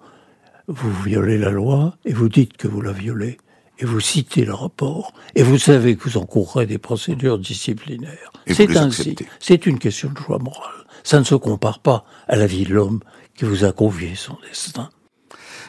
Vous 0.68 0.92
violez 1.04 1.38
la 1.38 1.52
loi 1.52 1.96
et 2.04 2.14
vous 2.14 2.30
dites 2.30 2.58
que 2.58 2.68
vous 2.68 2.82
la 2.82 2.94
violez 2.94 3.38
et 3.80 3.86
vous 3.86 4.00
citez 4.00 4.46
le 4.46 4.54
rapport, 4.54 5.14
et 5.36 5.44
vous 5.44 5.58
savez 5.58 5.96
que 5.96 6.10
vous 6.10 6.18
encourrez 6.18 6.66
des 6.66 6.78
procédures 6.78 7.38
disciplinaires. 7.38 8.32
C'est 8.48 8.76
ainsi. 8.78 9.16
C'est 9.40 9.66
une 9.66 9.80
question 9.80 10.10
de 10.12 10.18
choix 10.18 10.40
moral. 10.40 10.74
Ça 11.04 11.20
ne 11.20 11.24
se 11.24 11.36
compare 11.36 11.80
pas 11.80 12.06
à 12.28 12.36
la 12.36 12.48
vie 12.48 12.66
de 12.66 12.74
l'homme 12.74 13.02
qui 13.36 13.46
vous 13.46 13.64
a 13.66 13.72
convié 13.72 14.14
son 14.16 14.38
destin. 14.48 14.90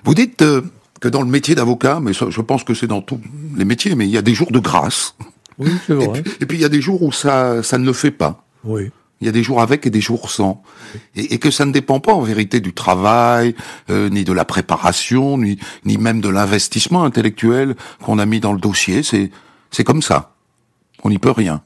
Vous 0.04 0.14
dites 0.14 0.42
euh, 0.42 0.62
que 1.00 1.09
dans 1.09 1.22
le 1.22 1.28
métier 1.28 1.54
d'avocat, 1.54 2.00
mais 2.00 2.12
je 2.12 2.40
pense 2.40 2.64
que 2.64 2.74
c'est 2.74 2.86
dans 2.86 3.02
tous 3.02 3.20
les 3.56 3.64
métiers, 3.64 3.94
mais 3.94 4.06
il 4.06 4.11
y 4.11 4.18
a 4.18 4.22
des 4.22 4.34
jours 4.34 4.50
de 4.50 4.59
grâce. 4.59 5.14
Oui, 5.59 5.70
c'est 5.86 5.94
vrai. 5.94 6.22
Et 6.40 6.46
puis, 6.46 6.56
il 6.56 6.61
y 6.61 6.64
a 6.64 6.68
des 6.68 6.80
jours 6.80 7.02
où 7.02 7.12
ça, 7.12 7.62
ça 7.62 7.78
ne 7.78 7.84
le 7.84 7.92
fait 7.92 8.11
pas. 8.11 8.44
Oui. 8.64 8.90
Il 9.20 9.26
y 9.26 9.28
a 9.28 9.32
des 9.32 9.42
jours 9.42 9.60
avec 9.60 9.86
et 9.86 9.90
des 9.90 10.00
jours 10.00 10.30
sans. 10.30 10.62
Et, 11.16 11.38
que 11.38 11.50
ça 11.50 11.64
ne 11.64 11.72
dépend 11.72 11.98
pas 11.98 12.12
en 12.12 12.20
vérité 12.20 12.60
du 12.60 12.72
travail, 12.72 13.54
euh, 13.90 14.08
ni 14.10 14.24
de 14.24 14.32
la 14.32 14.44
préparation, 14.44 15.38
ni, 15.38 15.58
ni 15.84 15.98
même 15.98 16.20
de 16.20 16.28
l'investissement 16.28 17.02
intellectuel 17.04 17.74
qu'on 18.02 18.18
a 18.18 18.26
mis 18.26 18.40
dans 18.40 18.52
le 18.52 18.60
dossier. 18.60 19.02
C'est, 19.02 19.30
c'est 19.70 19.84
comme 19.84 20.02
ça. 20.02 20.34
On 21.02 21.10
n'y 21.10 21.18
peut 21.18 21.32
rien. 21.32 21.62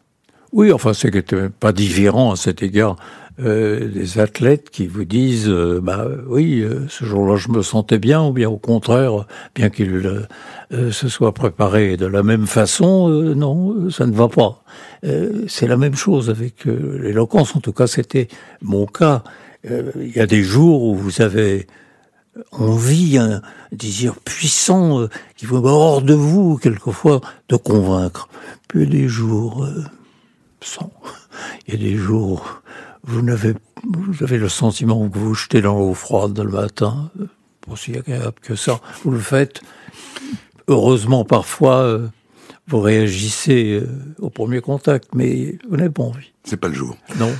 Oui, 0.52 0.72
enfin, 0.72 0.92
c'est 0.92 1.10
pas 1.50 1.72
différent 1.72 2.32
à 2.32 2.36
cet 2.36 2.62
égard 2.62 2.96
euh, 3.40 3.88
des 3.88 4.18
athlètes 4.18 4.68
qui 4.68 4.86
vous 4.86 5.06
disent 5.06 5.48
euh, 5.48 5.80
bah 5.82 6.06
oui 6.26 6.60
euh, 6.60 6.86
ce 6.90 7.06
jour-là 7.06 7.36
je 7.36 7.48
me 7.48 7.62
sentais 7.62 7.98
bien 7.98 8.22
ou 8.22 8.30
bien 8.30 8.50
au 8.50 8.58
contraire 8.58 9.26
bien 9.54 9.70
qu'ils 9.70 10.26
se 10.70 11.08
soient 11.08 11.32
préparés 11.32 11.96
de 11.96 12.04
la 12.04 12.22
même 12.22 12.46
façon 12.46 13.08
non 13.08 13.90
ça 13.90 14.06
ne 14.06 14.12
va 14.12 14.28
pas. 14.28 14.62
C'est 15.48 15.66
la 15.66 15.76
même 15.76 15.94
chose 15.94 16.30
avec 16.30 16.64
l'éloquence. 16.64 17.56
En 17.56 17.60
tout 17.60 17.72
cas 17.72 17.86
c'était 17.86 18.28
mon 18.60 18.86
cas. 18.86 19.22
Il 19.64 20.12
y 20.14 20.20
a 20.20 20.26
des 20.26 20.42
jours 20.42 20.82
où 20.84 20.94
vous 20.94 21.22
avez 21.22 21.66
envie 22.52 23.18
un 23.18 23.42
désir 23.70 24.14
puissant 24.16 25.06
qui 25.36 25.46
vous 25.46 25.56
hors 25.64 26.02
de 26.02 26.14
vous 26.14 26.56
quelquefois 26.56 27.20
de 27.48 27.56
convaincre. 27.56 28.28
Puis 28.68 28.86
des 28.86 29.08
jours 29.08 29.66
sans. 30.60 30.90
Il 31.66 31.74
y 31.74 31.76
a 31.76 31.80
des 31.80 31.96
jours 31.96 32.62
vous 33.04 33.22
n'avez, 33.22 33.54
vous 33.84 34.22
avez 34.22 34.38
le 34.38 34.48
sentiment 34.48 35.08
que 35.08 35.18
vous 35.18 35.28
vous 35.28 35.34
jetez 35.34 35.60
dans 35.60 35.78
l'eau 35.78 35.94
froide 35.94 36.38
le 36.38 36.50
matin, 36.50 37.10
pour 37.60 37.78
si 37.78 37.96
agréable 37.96 38.36
que 38.40 38.54
ça. 38.54 38.80
Vous 39.04 39.10
le 39.10 39.18
faites. 39.18 39.60
Heureusement, 40.68 41.24
parfois, 41.24 41.78
euh, 41.78 42.08
vous 42.68 42.80
réagissez 42.80 43.80
euh, 43.80 43.88
au 44.20 44.30
premier 44.30 44.60
contact, 44.60 45.08
mais 45.14 45.58
vous 45.68 45.76
n'avez 45.76 45.90
pas 45.90 46.04
envie. 46.04 46.32
C'est 46.44 46.56
pas 46.56 46.68
le 46.68 46.74
jour. 46.74 46.96
Non. 47.18 47.32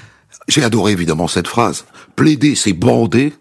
J'ai 0.49 0.65
adoré 0.65 0.93
évidemment 0.93 1.29
cette 1.29 1.49
phrase. 1.49 1.85
Plaider, 2.17 2.55
c'est 2.55 2.73
bander, 2.73 3.33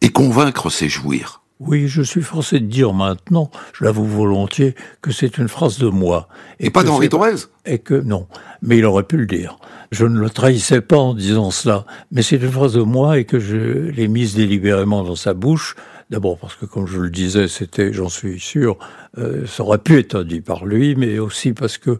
et 0.00 0.10
convaincre, 0.10 0.70
c'est 0.70 0.88
jouir. 0.88 1.43
Oui, 1.66 1.88
je 1.88 2.02
suis 2.02 2.22
forcé 2.22 2.60
de 2.60 2.66
dire 2.66 2.92
maintenant, 2.92 3.50
je 3.72 3.84
l'avoue 3.84 4.04
volontiers, 4.04 4.74
que 5.00 5.12
c'est 5.12 5.38
une 5.38 5.48
phrase 5.48 5.78
de 5.78 5.88
moi. 5.88 6.28
Et, 6.60 6.70
pas 6.70 6.84
d'Henri 6.84 7.08
Thorez 7.08 7.36
Et 7.64 7.78
que, 7.78 7.94
non. 7.94 8.26
Mais 8.60 8.78
il 8.78 8.84
aurait 8.84 9.04
pu 9.04 9.16
le 9.16 9.26
dire. 9.26 9.56
Je 9.90 10.04
ne 10.04 10.18
le 10.18 10.28
trahissais 10.28 10.80
pas 10.80 10.98
en 10.98 11.14
disant 11.14 11.50
cela. 11.50 11.86
Mais 12.12 12.22
c'est 12.22 12.36
une 12.36 12.50
phrase 12.50 12.74
de 12.74 12.82
moi 12.82 13.18
et 13.18 13.24
que 13.24 13.38
je 13.38 13.56
l'ai 13.56 14.08
mise 14.08 14.34
délibérément 14.34 15.04
dans 15.04 15.16
sa 15.16 15.32
bouche. 15.32 15.74
D'abord 16.10 16.36
parce 16.38 16.54
que, 16.54 16.66
comme 16.66 16.86
je 16.86 16.98
le 16.98 17.10
disais, 17.10 17.48
c'était, 17.48 17.92
j'en 17.92 18.10
suis 18.10 18.38
sûr, 18.38 18.76
Euh, 19.18 19.46
ça 19.46 19.62
aurait 19.62 19.78
pu 19.78 19.98
être 19.98 20.22
dit 20.22 20.40
par 20.40 20.64
lui, 20.64 20.96
mais 20.96 21.18
aussi 21.18 21.52
parce 21.52 21.78
que 21.78 21.90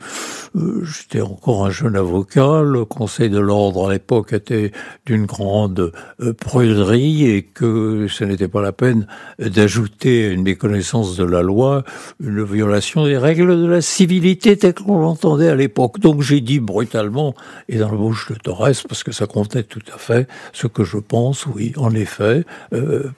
euh, 0.56 0.84
j'étais 0.84 1.20
encore 1.20 1.64
un 1.66 1.70
jeune 1.70 1.96
avocat. 1.96 2.62
Le 2.62 2.84
Conseil 2.84 3.30
de 3.30 3.38
l'ordre 3.38 3.88
à 3.88 3.92
l'époque 3.92 4.32
était 4.32 4.72
d'une 5.06 5.26
grande 5.26 5.92
euh, 6.20 6.32
pruderie 6.32 7.30
et 7.30 7.42
que 7.42 8.06
ce 8.08 8.24
n'était 8.24 8.48
pas 8.48 8.62
la 8.62 8.72
peine 8.72 9.06
d'ajouter 9.38 10.28
une 10.30 10.42
méconnaissance 10.42 11.16
de 11.16 11.24
la 11.24 11.42
loi 11.42 11.84
une 12.20 12.42
violation 12.42 13.04
des 13.04 13.18
règles 13.18 13.60
de 13.60 13.66
la 13.66 13.80
civilité 13.80 14.56
telles 14.56 14.74
qu'on 14.74 14.98
l'entendait 14.98 15.48
à 15.48 15.54
l'époque. 15.54 16.00
Donc 16.00 16.22
j'ai 16.22 16.40
dit 16.40 16.60
brutalement 16.60 17.34
et 17.68 17.78
dans 17.78 17.90
la 17.90 17.96
bouche 17.96 18.32
de 18.32 18.36
Torres, 18.36 18.70
parce 18.88 19.04
que 19.04 19.12
ça 19.12 19.26
comptait 19.26 19.62
tout 19.62 19.82
à 19.94 19.98
fait 19.98 20.28
ce 20.52 20.66
que 20.66 20.84
je 20.84 20.98
pense, 20.98 21.46
oui, 21.46 21.72
en 21.76 21.94
effet, 21.94 22.44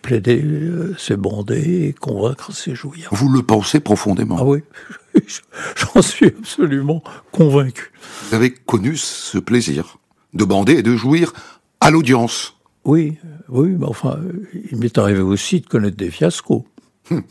plaider 0.02 0.44
c'est 0.98 1.16
bander 1.16 1.86
et 1.86 1.92
convaincre 1.92 2.50
c'est 2.52 2.74
jouir. 2.74 3.08
Vous 3.12 3.30
le 3.30 3.42
pensez 3.42 3.80
profondément. 3.86 4.36
Ah 4.40 4.44
oui, 4.44 4.62
j'en 5.76 6.02
suis 6.02 6.26
absolument 6.26 7.04
convaincu. 7.30 7.92
Vous 8.28 8.34
avez 8.34 8.52
connu 8.52 8.96
ce 8.96 9.38
plaisir 9.38 9.98
de 10.34 10.44
bander 10.44 10.72
et 10.72 10.82
de 10.82 10.96
jouir 10.96 11.32
à 11.80 11.92
l'audience. 11.92 12.56
Oui, 12.84 13.16
oui, 13.48 13.76
mais 13.78 13.86
enfin, 13.86 14.18
il 14.72 14.78
m'est 14.78 14.98
arrivé 14.98 15.20
aussi 15.20 15.60
de 15.60 15.66
connaître 15.66 15.96
des 15.96 16.10
fiascos. 16.10 16.64
Hum. 17.10 17.22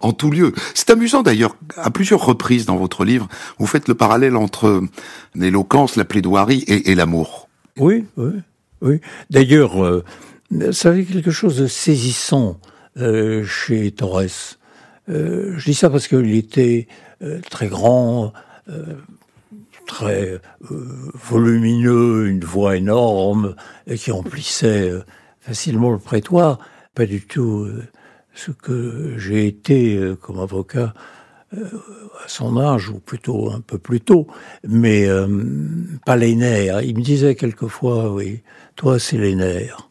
En 0.00 0.12
tout 0.12 0.30
lieu. 0.30 0.52
C'est 0.74 0.90
amusant 0.90 1.22
d'ailleurs, 1.22 1.56
à 1.76 1.90
plusieurs 1.90 2.26
reprises 2.26 2.66
dans 2.66 2.76
votre 2.76 3.04
livre, 3.04 3.28
vous 3.58 3.66
faites 3.66 3.88
le 3.88 3.94
parallèle 3.94 4.36
entre 4.36 4.82
l'éloquence, 5.34 5.96
la 5.96 6.04
plaidoirie 6.04 6.64
et, 6.66 6.94
l'amour. 6.94 7.48
Oui, 7.78 8.04
oui, 8.16 8.32
oui. 8.82 9.00
D'ailleurs, 9.30 9.82
euh, 9.82 10.04
ça 10.72 10.90
avait 10.90 11.04
quelque 11.04 11.30
chose 11.30 11.56
de 11.56 11.68
saisissant 11.68 12.58
euh, 12.98 13.44
chez 13.44 13.92
Torres. 13.92 14.58
Euh, 15.10 15.54
je 15.56 15.64
dis 15.64 15.74
ça 15.74 15.90
parce 15.90 16.08
qu'il 16.08 16.34
était 16.34 16.86
euh, 17.22 17.40
très 17.50 17.68
grand, 17.68 18.32
euh, 18.68 18.94
très 19.86 20.40
volumineux, 20.60 22.28
une 22.28 22.44
voix 22.44 22.76
énorme 22.76 23.56
qui 23.96 24.12
emplissait 24.12 24.92
facilement 25.40 25.90
le 25.90 25.98
prétoire. 25.98 26.58
Pas 26.94 27.06
du 27.06 27.22
tout 27.22 27.68
ce 28.34 28.52
que 28.52 29.14
j'ai 29.16 29.48
été 29.48 30.00
comme 30.20 30.38
avocat 30.38 30.94
à 31.52 32.28
son 32.28 32.56
âge, 32.56 32.88
ou 32.88 33.00
plutôt 33.00 33.50
un 33.50 33.60
peu 33.60 33.78
plus 33.78 34.00
tôt, 34.00 34.28
mais 34.62 35.08
pas 36.06 36.14
les 36.16 36.36
nerfs. 36.36 36.82
Il 36.82 36.96
me 36.96 37.02
disait 37.02 37.34
quelquefois, 37.34 38.12
oui, 38.12 38.42
toi 38.76 39.00
c'est 39.00 39.18
les 39.18 39.34
nerfs. 39.34 39.90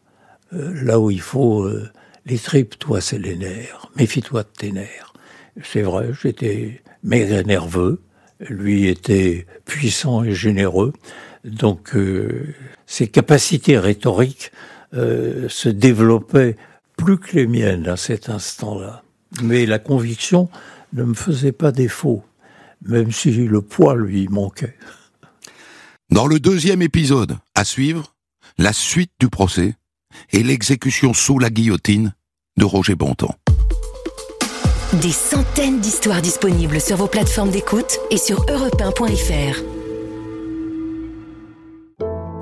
là 0.52 0.98
où 0.98 1.10
il 1.10 1.20
faut 1.20 1.68
les 2.24 2.38
tripes, 2.38 2.78
toi 2.78 3.02
c'est 3.02 3.18
les 3.18 3.36
nerfs. 3.36 3.90
Méfie-toi 3.96 4.44
de 4.44 4.48
tes 4.56 4.72
nerfs. 4.72 5.09
C'est 5.62 5.82
vrai, 5.82 6.10
j'étais 6.20 6.82
maigre 7.02 7.46
nerveux. 7.46 8.02
Lui 8.40 8.88
était 8.88 9.46
puissant 9.66 10.24
et 10.24 10.32
généreux. 10.32 10.92
Donc 11.44 11.94
euh, 11.94 12.54
ses 12.86 13.08
capacités 13.08 13.78
rhétoriques 13.78 14.50
euh, 14.94 15.48
se 15.48 15.68
développaient 15.68 16.56
plus 16.96 17.18
que 17.18 17.36
les 17.36 17.46
miennes 17.46 17.88
à 17.88 17.96
cet 17.96 18.28
instant-là. 18.28 19.02
Mais 19.42 19.66
la 19.66 19.78
conviction 19.78 20.48
ne 20.92 21.04
me 21.04 21.14
faisait 21.14 21.52
pas 21.52 21.72
défaut, 21.72 22.24
même 22.82 23.12
si 23.12 23.30
le 23.30 23.60
poids 23.62 23.94
lui 23.94 24.28
manquait. 24.28 24.76
Dans 26.10 26.26
le 26.26 26.40
deuxième 26.40 26.82
épisode, 26.82 27.38
à 27.54 27.64
suivre, 27.64 28.14
la 28.58 28.72
suite 28.72 29.12
du 29.20 29.28
procès 29.28 29.74
et 30.32 30.42
l'exécution 30.42 31.14
sous 31.14 31.38
la 31.38 31.50
guillotine 31.50 32.12
de 32.56 32.64
Roger 32.64 32.96
Bontemps. 32.96 33.36
Des 34.94 35.12
centaines 35.12 35.78
d'histoires 35.78 36.20
disponibles 36.20 36.80
sur 36.80 36.96
vos 36.96 37.06
plateformes 37.06 37.50
d'écoute 37.50 38.00
et 38.10 38.16
sur 38.16 38.44
europe 38.50 38.82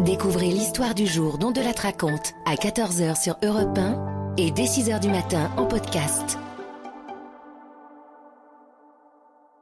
Découvrez 0.01 0.47
l'histoire 0.47 0.95
du 0.95 1.07
jour 1.07 1.37
dont 1.37 1.51
de 1.51 1.61
la 1.61 1.73
raconte 1.73 2.33
à 2.47 2.55
14h 2.55 3.23
sur 3.23 3.37
Europe 3.45 3.77
1 3.77 4.35
et 4.39 4.51
dès 4.51 4.65
6h 4.65 4.99
du 4.99 5.09
matin 5.09 5.51
en 5.59 5.67
podcast. 5.67 6.39